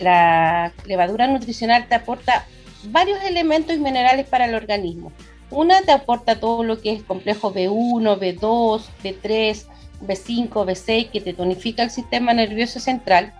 la 0.00 0.72
levadura 0.86 1.26
nutricional 1.26 1.88
te 1.88 1.94
aporta 1.94 2.46
varios 2.84 3.22
elementos 3.24 3.76
y 3.76 3.78
minerales 3.78 4.26
para 4.26 4.46
el 4.46 4.54
organismo 4.54 5.12
una 5.52 5.82
te 5.82 5.92
aporta 5.92 6.40
todo 6.40 6.64
lo 6.64 6.80
que 6.80 6.92
es 6.92 7.02
complejo 7.02 7.52
B1, 7.52 8.18
B2, 8.18 8.82
B3, 9.02 9.64
B5, 10.06 10.48
B6, 10.50 11.10
que 11.10 11.20
te 11.20 11.34
tonifica 11.34 11.82
el 11.82 11.90
sistema 11.90 12.32
nervioso 12.32 12.80
central. 12.80 13.32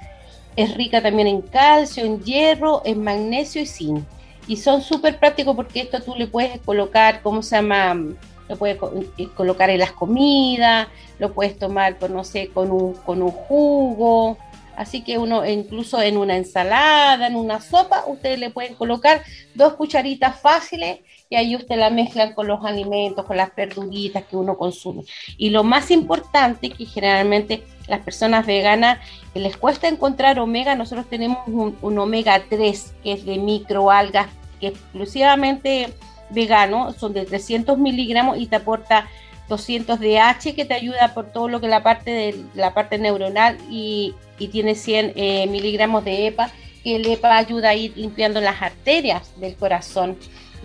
Es 0.55 0.75
rica 0.75 1.01
también 1.01 1.27
en 1.27 1.41
calcio, 1.41 2.05
en 2.05 2.23
hierro, 2.23 2.83
en 2.85 3.03
magnesio 3.03 3.63
y 3.63 3.67
zinc. 3.67 4.05
Y 4.47 4.57
son 4.57 4.83
súper 4.83 5.19
prácticos 5.19 5.57
porque 5.57 5.81
esto 5.81 6.01
tú 6.01 6.15
le 6.15 6.27
puedes 6.27 6.61
colocar, 6.61 7.23
¿cómo 7.23 7.43
se 7.43 7.57
llama? 7.57 7.97
Lo 8.49 8.57
puedes 8.57 8.77
eh, 9.17 9.29
colocar 9.35 9.71
en 9.71 9.79
las 9.79 9.93
comidas, 9.93 10.89
lo 11.19 11.33
puedes 11.33 11.59
tomar, 11.59 11.97
con, 11.99 12.13
no 12.13 12.25
sé, 12.25 12.49
con 12.49 12.71
un, 12.71 12.95
con 12.95 13.23
un 13.23 13.31
jugo. 13.31 14.37
Así 14.77 15.03
que 15.03 15.19
uno, 15.19 15.47
incluso 15.47 16.01
en 16.01 16.17
una 16.17 16.37
ensalada, 16.37 17.27
en 17.27 17.37
una 17.37 17.61
sopa, 17.61 18.05
ustedes 18.07 18.39
le 18.39 18.51
pueden 18.51 18.75
colocar 18.75 19.23
dos 19.55 19.75
cucharitas 19.75 20.41
fáciles 20.41 21.01
y 21.29 21.37
ahí 21.37 21.57
usted 21.57 21.77
la 21.77 21.91
mezclan 21.91 22.35
con 22.35 22.47
los 22.47 22.65
alimentos, 22.65 23.25
con 23.25 23.39
las 23.39 23.55
verduritas 23.55 24.25
que 24.25 24.37
uno 24.37 24.57
consume. 24.57 25.05
Y 25.39 25.51
lo 25.51 25.65
más 25.65 25.91
importante, 25.91 26.71
que 26.71 26.85
generalmente 26.85 27.63
las 27.89 28.01
personas 28.01 28.47
veganas 28.47 28.99
les 29.35 29.57
cuesta 29.57 29.89
encontrar 29.89 30.39
omega, 30.39 30.75
nosotros 30.75 31.07
tenemos 31.09 31.39
un, 31.47 31.99
omega 31.99 32.43
3 32.49 32.95
que 33.03 33.13
es 33.13 33.25
de 33.25 33.39
microalgas, 33.39 34.29
que 34.61 34.69
exclusivamente 34.69 35.95
vegano, 36.29 36.93
son 36.93 37.13
de 37.13 37.25
300 37.25 37.79
miligramos 37.79 38.39
y 38.39 38.47
te 38.47 38.57
aporta 38.57 39.09
200 39.49 40.01
de 40.01 40.19
H 40.19 40.55
que 40.55 40.65
te 40.65 40.75
ayuda 40.75 41.15
por 41.15 41.33
todo 41.33 41.49
lo 41.49 41.61
que 41.61 41.69
la 41.69 41.83
parte 41.83 42.11
de 42.11 42.45
la 42.55 42.75
parte 42.75 42.99
neuronal 42.99 43.59
y, 43.71 44.15
tiene 44.51 44.75
100 44.75 45.13
eh, 45.15 45.47
miligramos 45.47 46.05
de 46.05 46.27
EPA 46.27 46.51
que 46.83 46.97
el 46.97 47.07
EPA 47.07 47.37
ayuda 47.37 47.69
a 47.69 47.75
ir 47.77 47.97
limpiando 47.97 48.41
las 48.41 48.61
arterias 48.61 49.31
del 49.39 49.55
corazón 49.55 50.17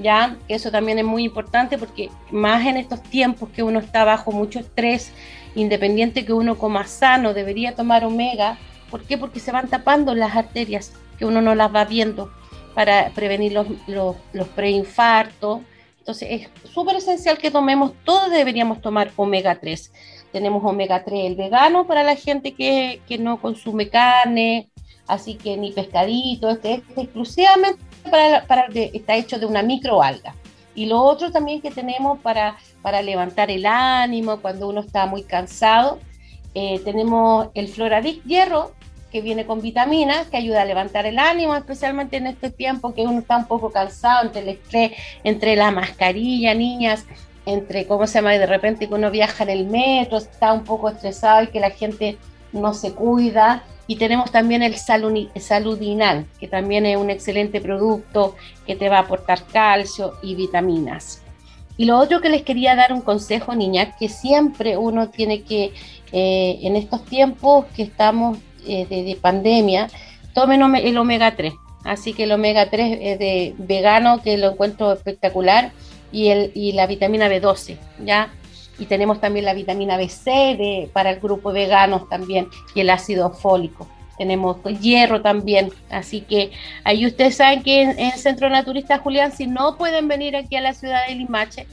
ya 0.01 0.37
eso 0.47 0.71
también 0.71 0.99
es 0.99 1.05
muy 1.05 1.23
importante 1.23 1.77
porque 1.77 2.09
más 2.31 2.65
en 2.65 2.77
estos 2.77 3.01
tiempos 3.03 3.49
que 3.49 3.63
uno 3.63 3.79
está 3.79 4.03
bajo 4.03 4.31
mucho 4.31 4.59
estrés, 4.59 5.11
independiente 5.55 6.25
que 6.25 6.33
uno 6.33 6.57
coma 6.57 6.85
sano, 6.85 7.33
debería 7.33 7.75
tomar 7.75 8.05
omega. 8.05 8.57
¿Por 8.91 9.03
qué? 9.03 9.17
Porque 9.17 9.39
se 9.39 9.51
van 9.51 9.67
tapando 9.67 10.13
las 10.13 10.35
arterias, 10.35 10.93
que 11.17 11.25
uno 11.25 11.41
no 11.41 11.55
las 11.55 11.73
va 11.73 11.85
viendo 11.85 12.31
para 12.75 13.09
prevenir 13.09 13.53
los, 13.53 13.67
los, 13.87 14.47
preinfartos. 14.49 15.61
Entonces 16.07 16.29
es 16.63 16.71
súper 16.71 16.95
esencial 16.95 17.37
que 17.37 17.51
tomemos, 17.51 17.91
todos 18.05 18.31
deberíamos 18.31 18.79
tomar 18.79 19.11
omega 19.17 19.59
3. 19.59 19.91
Tenemos 20.31 20.63
omega 20.63 21.03
3 21.03 21.25
el 21.25 21.35
vegano 21.35 21.85
para 21.85 22.01
la 22.01 22.15
gente 22.15 22.53
que, 22.53 23.01
que 23.09 23.17
no 23.17 23.41
consume 23.41 23.89
carne, 23.89 24.69
así 25.05 25.35
que 25.35 25.57
ni 25.57 25.73
pescadito, 25.73 26.49
este 26.49 26.75
es 26.75 26.81
exclusivamente 26.95 27.81
para, 28.09 28.67
está 28.71 29.17
hecho 29.17 29.37
de 29.37 29.47
una 29.47 29.63
microalga. 29.63 30.33
Y 30.75 30.85
lo 30.85 31.01
otro 31.01 31.29
también 31.29 31.61
que 31.61 31.71
tenemos 31.71 32.19
para, 32.19 32.55
para 32.81 33.01
levantar 33.01 33.51
el 33.51 33.65
ánimo 33.65 34.39
cuando 34.39 34.69
uno 34.69 34.79
está 34.79 35.07
muy 35.07 35.23
cansado, 35.23 35.99
eh, 36.53 36.79
tenemos 36.85 37.49
el 37.53 37.67
Floradic 37.67 38.23
Hierro, 38.23 38.71
que 39.11 39.21
viene 39.21 39.45
con 39.45 39.61
vitaminas, 39.61 40.27
que 40.27 40.37
ayuda 40.37 40.61
a 40.61 40.65
levantar 40.65 41.05
el 41.05 41.19
ánimo, 41.19 41.55
especialmente 41.55 42.17
en 42.17 42.27
este 42.27 42.49
tiempo 42.49 42.93
que 42.93 43.03
uno 43.03 43.19
está 43.19 43.37
un 43.37 43.47
poco 43.47 43.71
cansado 43.71 44.25
entre 44.25 44.41
el 44.41 44.49
estrés, 44.49 44.91
entre 45.23 45.55
la 45.55 45.71
mascarilla, 45.71 46.53
niñas, 46.53 47.05
entre 47.45 47.87
cómo 47.87 48.05
se 48.07 48.15
llama, 48.15 48.33
de 48.33 48.45
repente 48.45 48.87
que 48.87 48.93
uno 48.93 49.09
viaja 49.09 49.43
en 49.45 49.49
el 49.49 49.65
metro, 49.67 50.17
está 50.17 50.51
un 50.51 50.65
poco 50.65 50.89
estresado 50.89 51.43
y 51.43 51.47
que 51.47 51.59
la 51.61 51.69
gente 51.69 52.17
no 52.51 52.73
se 52.73 52.93
cuida. 52.93 53.63
Y 53.89 53.95
tenemos 53.95 54.31
también 54.31 54.63
el 54.63 54.75
Saludinal, 54.75 56.25
que 56.41 56.47
también 56.49 56.85
es 56.85 56.97
un 56.97 57.09
excelente 57.09 57.61
producto 57.61 58.35
que 58.65 58.75
te 58.75 58.89
va 58.89 58.97
a 58.97 59.01
aportar 59.01 59.45
calcio 59.45 60.15
y 60.21 60.35
vitaminas. 60.35 61.21
Y 61.77 61.85
lo 61.85 61.97
otro 61.97 62.19
que 62.19 62.29
les 62.29 62.41
quería 62.41 62.75
dar 62.75 62.91
un 62.91 63.01
consejo, 63.01 63.55
niña, 63.55 63.95
que 63.97 64.09
siempre 64.09 64.75
uno 64.75 65.09
tiene 65.09 65.43
que, 65.43 65.71
eh, 66.11 66.59
en 66.63 66.75
estos 66.75 67.05
tiempos 67.05 67.65
que 67.75 67.83
estamos 67.83 68.39
eh, 68.67 68.85
de, 68.89 69.15
pandemia, 69.15 69.87
tomen 70.33 70.75
el 70.75 70.97
omega 70.97 71.35
3. 71.35 71.53
Así 71.83 72.13
que 72.13 72.23
el 72.23 72.31
omega 72.31 72.69
3 72.69 72.99
es 73.01 73.19
de 73.19 73.55
vegano, 73.57 74.21
que 74.21 74.37
lo 74.37 74.51
encuentro 74.51 74.91
espectacular, 74.91 75.71
y, 76.11 76.27
el, 76.27 76.51
y 76.53 76.71
la 76.71 76.87
vitamina 76.87 77.27
B12, 77.27 77.77
¿ya? 78.03 78.31
y 78.79 78.85
tenemos 78.85 79.19
también 79.19 79.45
la 79.45 79.53
vitamina 79.53 79.99
B6 79.99 80.57
de, 80.57 80.89
para 80.93 81.11
el 81.11 81.19
grupo 81.19 81.51
veganos 81.51 82.07
también 82.09 82.47
y 82.75 82.81
el 82.81 82.89
ácido 82.89 83.31
fólico. 83.31 83.87
Tenemos 84.17 84.57
hierro 84.81 85.21
también, 85.21 85.71
así 85.89 86.21
que 86.21 86.51
ahí 86.83 87.05
ustedes 87.05 87.35
saben 87.35 87.61
que 87.61 87.83
en, 87.83 87.99
el 87.99 88.13
Centro 88.13 88.49
Naturista 88.49 88.97
Julián, 88.97 89.31
si 89.31 89.45
no 89.45 89.77
pueden 89.77 90.07
venir 90.07 90.35
aquí 90.35 90.55
a 90.55 90.61
la 90.61 90.73
ciudad 90.73 91.07
de 91.07 91.15
Limache, 91.15 91.67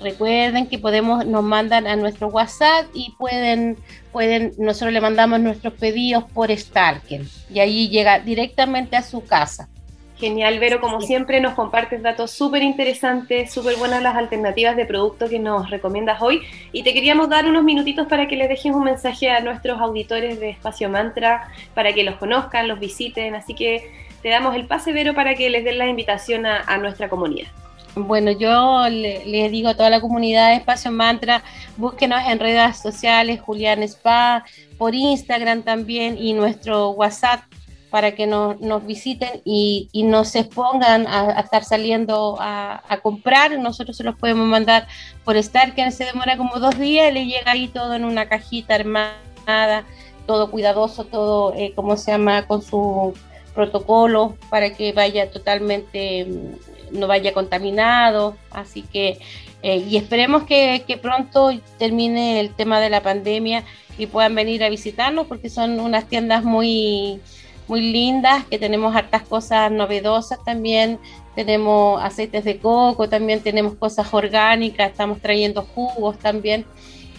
recuerden 0.00 0.66
que 0.66 0.78
podemos, 0.78 1.24
nos 1.24 1.44
mandan 1.44 1.86
a 1.86 1.94
nuestro 1.94 2.28
WhatsApp 2.28 2.86
y 2.94 3.14
pueden, 3.16 3.76
pueden, 4.14 4.52
nosotros 4.58 4.92
le 4.92 5.00
mandamos 5.00 5.40
nuestros 5.40 5.74
pedidos 5.74 6.22
por 6.32 6.56
Starker 6.56 7.22
y 7.52 7.58
ahí 7.58 7.88
llega 7.88 8.20
directamente 8.20 8.96
a 8.96 9.02
su 9.02 9.24
casa. 9.24 9.68
Genial, 10.16 10.60
Vero, 10.60 10.80
como 10.80 11.00
siempre 11.00 11.40
nos 11.40 11.54
compartes 11.54 12.00
datos 12.00 12.30
súper 12.30 12.62
interesantes, 12.62 13.52
súper 13.52 13.74
buenas 13.76 14.00
las 14.00 14.14
alternativas 14.14 14.76
de 14.76 14.86
producto 14.86 15.28
que 15.28 15.40
nos 15.40 15.68
recomiendas 15.68 16.22
hoy. 16.22 16.42
Y 16.70 16.84
te 16.84 16.94
queríamos 16.94 17.28
dar 17.28 17.46
unos 17.46 17.64
minutitos 17.64 18.06
para 18.06 18.28
que 18.28 18.36
les 18.36 18.48
dejes 18.48 18.72
un 18.72 18.84
mensaje 18.84 19.30
a 19.30 19.40
nuestros 19.40 19.80
auditores 19.80 20.38
de 20.38 20.50
Espacio 20.50 20.88
Mantra, 20.88 21.48
para 21.74 21.92
que 21.92 22.04
los 22.04 22.14
conozcan, 22.14 22.68
los 22.68 22.78
visiten. 22.78 23.34
Así 23.34 23.54
que 23.54 23.90
te 24.22 24.28
damos 24.28 24.54
el 24.54 24.66
pase, 24.66 24.92
Vero, 24.92 25.14
para 25.14 25.34
que 25.34 25.50
les 25.50 25.64
den 25.64 25.78
la 25.78 25.88
invitación 25.88 26.46
a, 26.46 26.78
nuestra 26.78 27.08
comunidad. 27.08 27.48
Bueno, 27.96 28.32
yo 28.32 28.88
les 28.88 29.52
digo 29.52 29.68
a 29.68 29.74
toda 29.74 29.88
la 29.88 30.00
comunidad 30.00 30.48
de 30.48 30.56
Espacio 30.56 30.90
Mantra, 30.90 31.44
búsquenos 31.76 32.20
en 32.26 32.40
redes 32.40 32.78
sociales, 32.78 33.40
Julián 33.40 33.82
Spa, 33.84 34.44
por 34.78 34.96
Instagram 34.96 35.62
también 35.62 36.18
y 36.18 36.32
nuestro 36.32 36.90
WhatsApp 36.90 37.42
para 37.90 38.12
que 38.16 38.26
nos, 38.26 38.58
visiten 38.84 39.40
y, 39.44 39.88
y, 39.92 40.02
nos 40.02 40.34
expongan 40.34 41.06
a, 41.06 41.38
estar 41.38 41.62
saliendo 41.62 42.36
a, 42.40 42.82
comprar. 43.00 43.56
Nosotros 43.60 43.96
se 43.96 44.02
los 44.02 44.16
podemos 44.16 44.48
mandar 44.48 44.88
por 45.22 45.36
estar, 45.36 45.76
que 45.76 45.88
se 45.92 46.04
demora 46.04 46.36
como 46.36 46.58
dos 46.58 46.76
días, 46.76 47.12
le 47.12 47.26
llega 47.26 47.52
ahí 47.52 47.68
todo 47.68 47.94
en 47.94 48.04
una 48.04 48.28
cajita 48.28 48.74
armada, 48.74 49.84
todo 50.26 50.50
cuidadoso, 50.50 51.04
todo, 51.04 51.54
eh, 51.54 51.72
¿cómo 51.76 51.96
se 51.96 52.10
llama? 52.10 52.48
Con 52.48 52.62
su 52.62 53.14
protocolos 53.54 54.32
para 54.50 54.74
que 54.74 54.92
vaya 54.92 55.30
totalmente, 55.30 56.24
mm, 56.24 56.98
no 56.98 57.06
vaya 57.06 57.32
contaminado. 57.32 58.36
Así 58.50 58.82
que, 58.82 59.18
eh, 59.62 59.78
y 59.88 59.96
esperemos 59.96 60.44
que, 60.44 60.84
que 60.86 60.96
pronto 60.96 61.50
termine 61.78 62.40
el 62.40 62.50
tema 62.54 62.80
de 62.80 62.90
la 62.90 63.02
pandemia 63.02 63.64
y 63.98 64.06
puedan 64.06 64.34
venir 64.34 64.64
a 64.64 64.68
visitarnos 64.68 65.26
porque 65.26 65.48
son 65.48 65.80
unas 65.80 66.06
tiendas 66.08 66.44
muy, 66.44 67.20
muy 67.68 67.80
lindas, 67.80 68.44
que 68.46 68.58
tenemos 68.58 68.94
hartas 68.94 69.22
cosas 69.22 69.70
novedosas 69.70 70.38
también, 70.44 70.98
tenemos 71.34 72.02
aceites 72.02 72.44
de 72.44 72.58
coco, 72.58 73.08
también 73.08 73.40
tenemos 73.40 73.74
cosas 73.74 74.12
orgánicas, 74.12 74.90
estamos 74.90 75.20
trayendo 75.20 75.62
jugos 75.62 76.18
también 76.18 76.64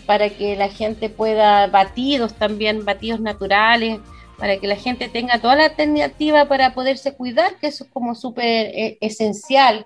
para 0.05 0.29
que 0.29 0.55
la 0.55 0.69
gente 0.69 1.09
pueda, 1.09 1.67
batidos 1.67 2.33
también, 2.33 2.85
batidos 2.85 3.19
naturales, 3.19 3.99
para 4.37 4.57
que 4.57 4.67
la 4.67 4.75
gente 4.75 5.07
tenga 5.07 5.39
toda 5.39 5.55
la 5.55 5.65
alternativa 5.65 6.47
para 6.47 6.73
poderse 6.73 7.15
cuidar, 7.15 7.55
que 7.59 7.67
eso 7.67 7.85
es 7.85 7.89
como 7.91 8.15
súper 8.15 8.67
eh, 8.67 8.97
esencial. 9.01 9.85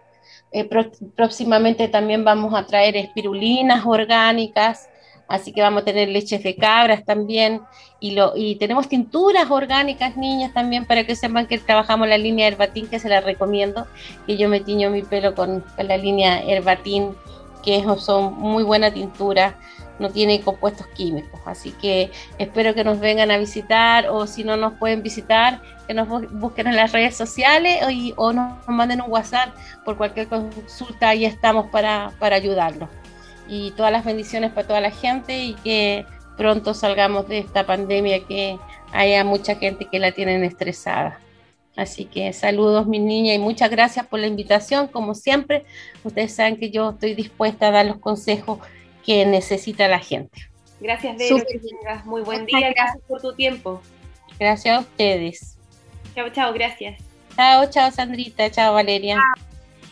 Eh, 0.51 0.67
próximamente 1.15 1.87
también 1.87 2.23
vamos 2.23 2.53
a 2.55 2.65
traer 2.65 2.97
espirulinas 2.97 3.85
orgánicas, 3.85 4.89
así 5.27 5.51
que 5.53 5.61
vamos 5.61 5.83
a 5.83 5.85
tener 5.85 6.09
leches 6.09 6.41
de 6.41 6.55
cabras 6.55 7.05
también, 7.05 7.61
y, 7.99 8.11
lo, 8.11 8.33
y 8.35 8.55
tenemos 8.55 8.87
tinturas 8.87 9.51
orgánicas, 9.51 10.17
niñas, 10.17 10.53
también, 10.53 10.85
para 10.85 11.03
que 11.05 11.15
sepan 11.15 11.45
que 11.45 11.59
trabajamos 11.59 12.07
la 12.07 12.17
línea 12.17 12.47
Herbatín, 12.47 12.87
que 12.87 12.99
se 12.99 13.09
la 13.09 13.21
recomiendo, 13.21 13.85
que 14.25 14.37
yo 14.37 14.49
me 14.49 14.61
tiño 14.61 14.89
mi 14.89 15.03
pelo 15.03 15.35
con, 15.35 15.63
la 15.77 15.97
línea 15.97 16.41
Herbatín, 16.41 17.15
que 17.63 17.83
son 17.99 18.33
muy 18.33 18.63
buena 18.63 18.91
tintura 18.91 19.59
no 19.99 20.09
tiene 20.09 20.41
compuestos 20.41 20.87
químicos. 20.87 21.39
Así 21.45 21.71
que 21.71 22.11
espero 22.37 22.73
que 22.73 22.83
nos 22.83 22.99
vengan 22.99 23.31
a 23.31 23.37
visitar 23.37 24.07
o 24.09 24.25
si 24.27 24.43
no 24.43 24.57
nos 24.57 24.73
pueden 24.73 25.03
visitar, 25.03 25.61
que 25.87 25.93
nos 25.93 26.07
busquen 26.31 26.67
en 26.67 26.75
las 26.75 26.91
redes 26.91 27.15
sociales 27.15 27.79
o, 28.15 28.33
nos 28.33 28.67
manden 28.67 29.01
un 29.01 29.11
WhatsApp 29.11 29.55
por 29.85 29.97
cualquier 29.97 30.27
consulta. 30.27 31.09
Ahí 31.09 31.25
estamos 31.25 31.67
para, 31.67 32.13
para 32.19 32.35
ayudarlos. 32.35 32.89
Y 33.47 33.71
todas 33.71 33.91
las 33.91 34.05
bendiciones 34.05 34.51
para 34.51 34.67
toda 34.67 34.81
la 34.81 34.91
gente 34.91 35.43
y 35.43 35.53
que 35.55 36.05
pronto 36.37 36.73
salgamos 36.73 37.27
de 37.27 37.39
esta 37.39 37.65
pandemia 37.65 38.25
que 38.25 38.57
haya 38.93 39.23
mucha 39.23 39.55
gente 39.55 39.85
que 39.85 39.99
la 39.99 40.11
tienen 40.11 40.43
estresada. 40.43 41.19
Así 41.75 42.05
que 42.05 42.33
saludos 42.33 42.87
mi 42.87 42.99
niña 42.99 43.33
y 43.33 43.39
muchas 43.39 43.69
gracias 43.69 44.05
por 44.05 44.19
la 44.19 44.27
invitación. 44.27 44.87
Como 44.87 45.15
siempre, 45.15 45.65
ustedes 46.03 46.35
saben 46.35 46.57
que 46.57 46.71
yo 46.71 46.89
estoy 46.89 47.15
dispuesta 47.15 47.67
a 47.67 47.71
dar 47.71 47.85
los 47.85 47.99
consejos 47.99 48.59
que 49.09 49.25
necesita 49.25 49.87
la 49.87 49.97
gente. 49.97 50.51
Gracias, 50.79 51.17
Vero, 51.17 51.37
que 51.37 51.57
tengas 51.57 52.05
muy 52.05 52.21
buen 52.21 52.45
día. 52.45 52.69
Gracias 52.69 53.01
por 53.07 53.19
tu 53.19 53.33
tiempo. 53.33 53.81
Gracias 54.39 54.77
a 54.77 54.81
ustedes. 54.81 55.57
Chao, 56.13 56.29
chao, 56.29 56.53
gracias. 56.53 57.01
Chao, 57.35 57.67
chao, 57.71 57.89
Sandrita. 57.89 58.51
Chao, 58.51 58.75
Valeria. 58.75 59.17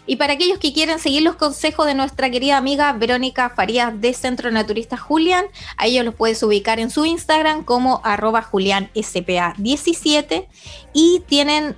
Y 0.05 0.17
para 0.17 0.33
aquellos 0.33 0.59
que 0.59 0.71
quieren 0.71 0.99
seguir 0.99 1.23
los 1.23 1.35
consejos 1.35 1.87
de 1.87 1.95
nuestra 1.95 2.29
querida 2.29 2.57
amiga 2.57 2.93
Verónica 2.93 3.49
Farías 3.49 3.99
de 3.99 4.13
Centro 4.13 4.51
Naturista 4.51 4.97
Julián, 4.97 5.45
a 5.77 5.87
ellos 5.87 6.05
los 6.05 6.13
puedes 6.13 6.43
ubicar 6.43 6.79
en 6.79 6.91
su 6.91 7.03
Instagram 7.03 7.63
como 7.63 8.01
arroba 8.03 8.43
julianspa17 8.43 10.45
y 10.93 11.23
tienen 11.25 11.75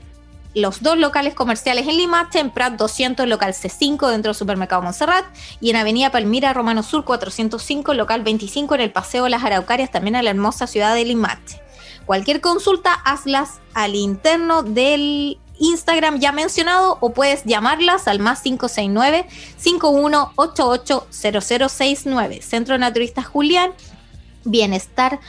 los 0.56 0.82
dos 0.82 0.98
locales 0.98 1.36
comerciales 1.36 1.88
en 1.88 1.98
Limache, 1.98 2.40
en 2.40 2.52
Prat 2.52 2.74
200, 2.74 3.28
local 3.28 3.54
C5 3.54 4.10
dentro 4.10 4.30
del 4.30 4.36
supermercado 4.36 4.82
Montserrat, 4.82 5.26
y 5.62 5.70
en 5.70 5.76
Avenida 5.76 6.12
Palmira, 6.12 6.54
Romano 6.54 6.84
Sur 6.84 7.06
405, 7.06 7.94
local 7.94 8.24
25 8.24 8.76
en 8.76 8.82
el 8.82 8.92
Paseo 8.92 9.28
Las 9.30 9.44
Araucarias, 9.44 9.92
también 9.92 10.16
en 10.16 10.26
la 10.26 10.32
hermosa 10.32 10.68
ciudad 10.68 10.96
de 10.96 11.06
Limache. 11.06 11.62
Cualquier 12.06 12.42
consulta, 12.42 12.94
hazlas 12.94 13.60
al 13.76 13.96
interno 13.96 14.64
del 14.64 15.38
Instagram 15.60 16.20
ya 16.20 16.32
mencionado 16.32 16.98
o 17.02 17.12
puedes 17.12 17.44
llamarlas 17.44 18.08
al 18.08 18.20
más 18.20 18.42
569 18.42 19.28
5188 19.58 21.08
0069. 21.12 22.42
Centro 22.42 22.78
Naturista 22.78 23.22
Julián, 23.22 23.74
bienestar 24.44 25.20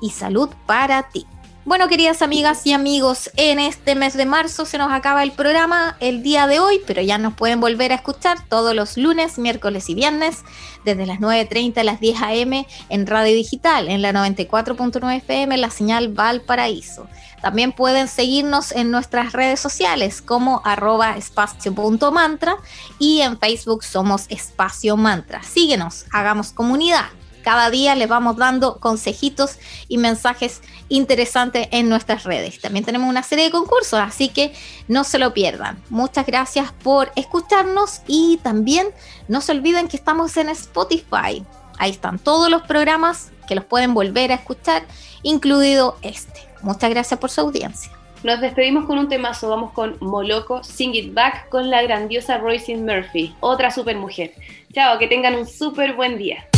y 0.00 0.10
salud 0.10 0.48
para 0.66 1.10
ti. 1.10 1.26
Bueno, 1.66 1.88
queridas 1.88 2.20
amigas 2.20 2.66
y 2.66 2.74
amigos, 2.74 3.30
en 3.36 3.58
este 3.58 3.94
mes 3.94 4.14
de 4.14 4.26
marzo 4.26 4.66
se 4.66 4.76
nos 4.76 4.92
acaba 4.92 5.22
el 5.22 5.32
programa 5.32 5.96
el 5.98 6.22
día 6.22 6.46
de 6.46 6.60
hoy, 6.60 6.78
pero 6.86 7.00
ya 7.00 7.16
nos 7.16 7.32
pueden 7.32 7.58
volver 7.58 7.90
a 7.90 7.94
escuchar 7.94 8.36
todos 8.50 8.74
los 8.74 8.98
lunes, 8.98 9.38
miércoles 9.38 9.88
y 9.88 9.94
viernes, 9.94 10.44
desde 10.84 11.06
las 11.06 11.20
9.30 11.20 11.78
a 11.78 11.84
las 11.84 12.00
10 12.00 12.20
a.m. 12.20 12.66
en 12.90 13.06
Radio 13.06 13.34
Digital, 13.34 13.88
en 13.88 14.02
la 14.02 14.12
94.9 14.12 15.16
FM, 15.16 15.56
la 15.56 15.70
señal 15.70 16.08
Valparaíso. 16.08 17.08
También 17.40 17.72
pueden 17.72 18.08
seguirnos 18.08 18.70
en 18.72 18.90
nuestras 18.90 19.32
redes 19.32 19.58
sociales 19.58 20.20
como 20.20 20.60
arroba 20.66 21.16
espacio.mantra 21.16 22.58
y 22.98 23.22
en 23.22 23.38
Facebook 23.38 23.84
somos 23.84 24.26
Espacio 24.28 24.98
Mantra. 24.98 25.42
Síguenos, 25.42 26.04
hagamos 26.12 26.52
comunidad. 26.52 27.06
Cada 27.44 27.68
día 27.68 27.94
les 27.94 28.08
vamos 28.08 28.36
dando 28.36 28.80
consejitos 28.80 29.58
y 29.86 29.98
mensajes 29.98 30.62
interesantes 30.88 31.68
en 31.72 31.90
nuestras 31.90 32.24
redes. 32.24 32.58
También 32.58 32.86
tenemos 32.86 33.08
una 33.08 33.22
serie 33.22 33.44
de 33.44 33.50
concursos, 33.50 34.00
así 34.00 34.30
que 34.30 34.54
no 34.88 35.04
se 35.04 35.18
lo 35.18 35.34
pierdan. 35.34 35.80
Muchas 35.90 36.24
gracias 36.24 36.72
por 36.72 37.12
escucharnos 37.16 38.00
y 38.06 38.38
también 38.42 38.88
no 39.28 39.42
se 39.42 39.52
olviden 39.52 39.88
que 39.88 39.98
estamos 39.98 40.36
en 40.38 40.48
Spotify. 40.48 41.44
Ahí 41.78 41.90
están 41.90 42.18
todos 42.18 42.50
los 42.50 42.62
programas 42.62 43.30
que 43.46 43.54
los 43.54 43.64
pueden 43.64 43.92
volver 43.92 44.32
a 44.32 44.36
escuchar, 44.36 44.84
incluido 45.22 45.98
este. 46.00 46.40
Muchas 46.62 46.88
gracias 46.88 47.20
por 47.20 47.30
su 47.30 47.42
audiencia. 47.42 47.92
Nos 48.22 48.40
despedimos 48.40 48.86
con 48.86 48.96
un 48.96 49.10
temazo, 49.10 49.50
vamos 49.50 49.72
con 49.72 49.98
Moloco, 50.00 50.64
Sing 50.64 50.94
It 50.94 51.12
Back 51.12 51.50
con 51.50 51.68
la 51.68 51.82
grandiosa 51.82 52.38
Royce 52.38 52.74
Murphy, 52.74 53.34
otra 53.40 53.70
super 53.70 53.98
mujer. 53.98 54.32
Chao, 54.72 54.98
que 54.98 55.08
tengan 55.08 55.34
un 55.34 55.46
súper 55.46 55.92
buen 55.92 56.16
día. 56.16 56.48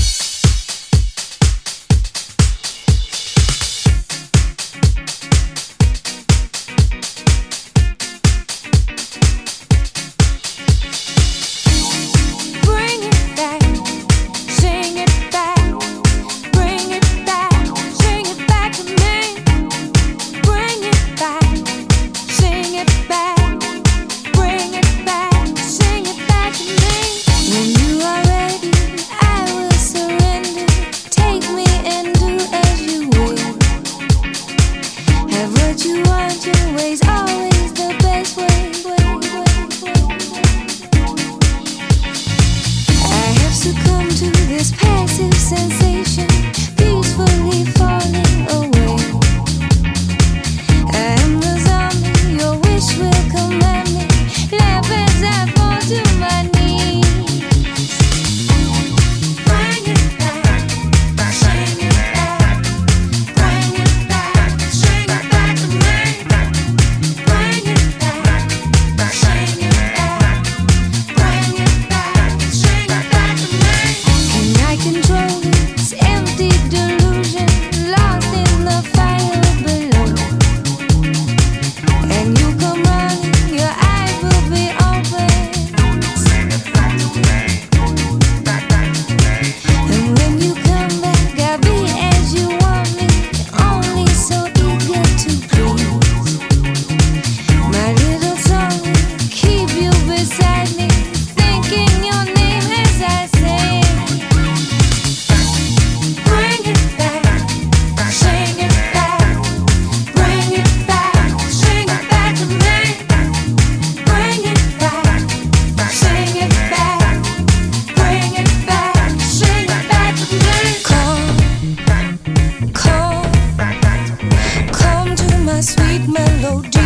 sweet 125.62 126.06
melody. 126.08 126.85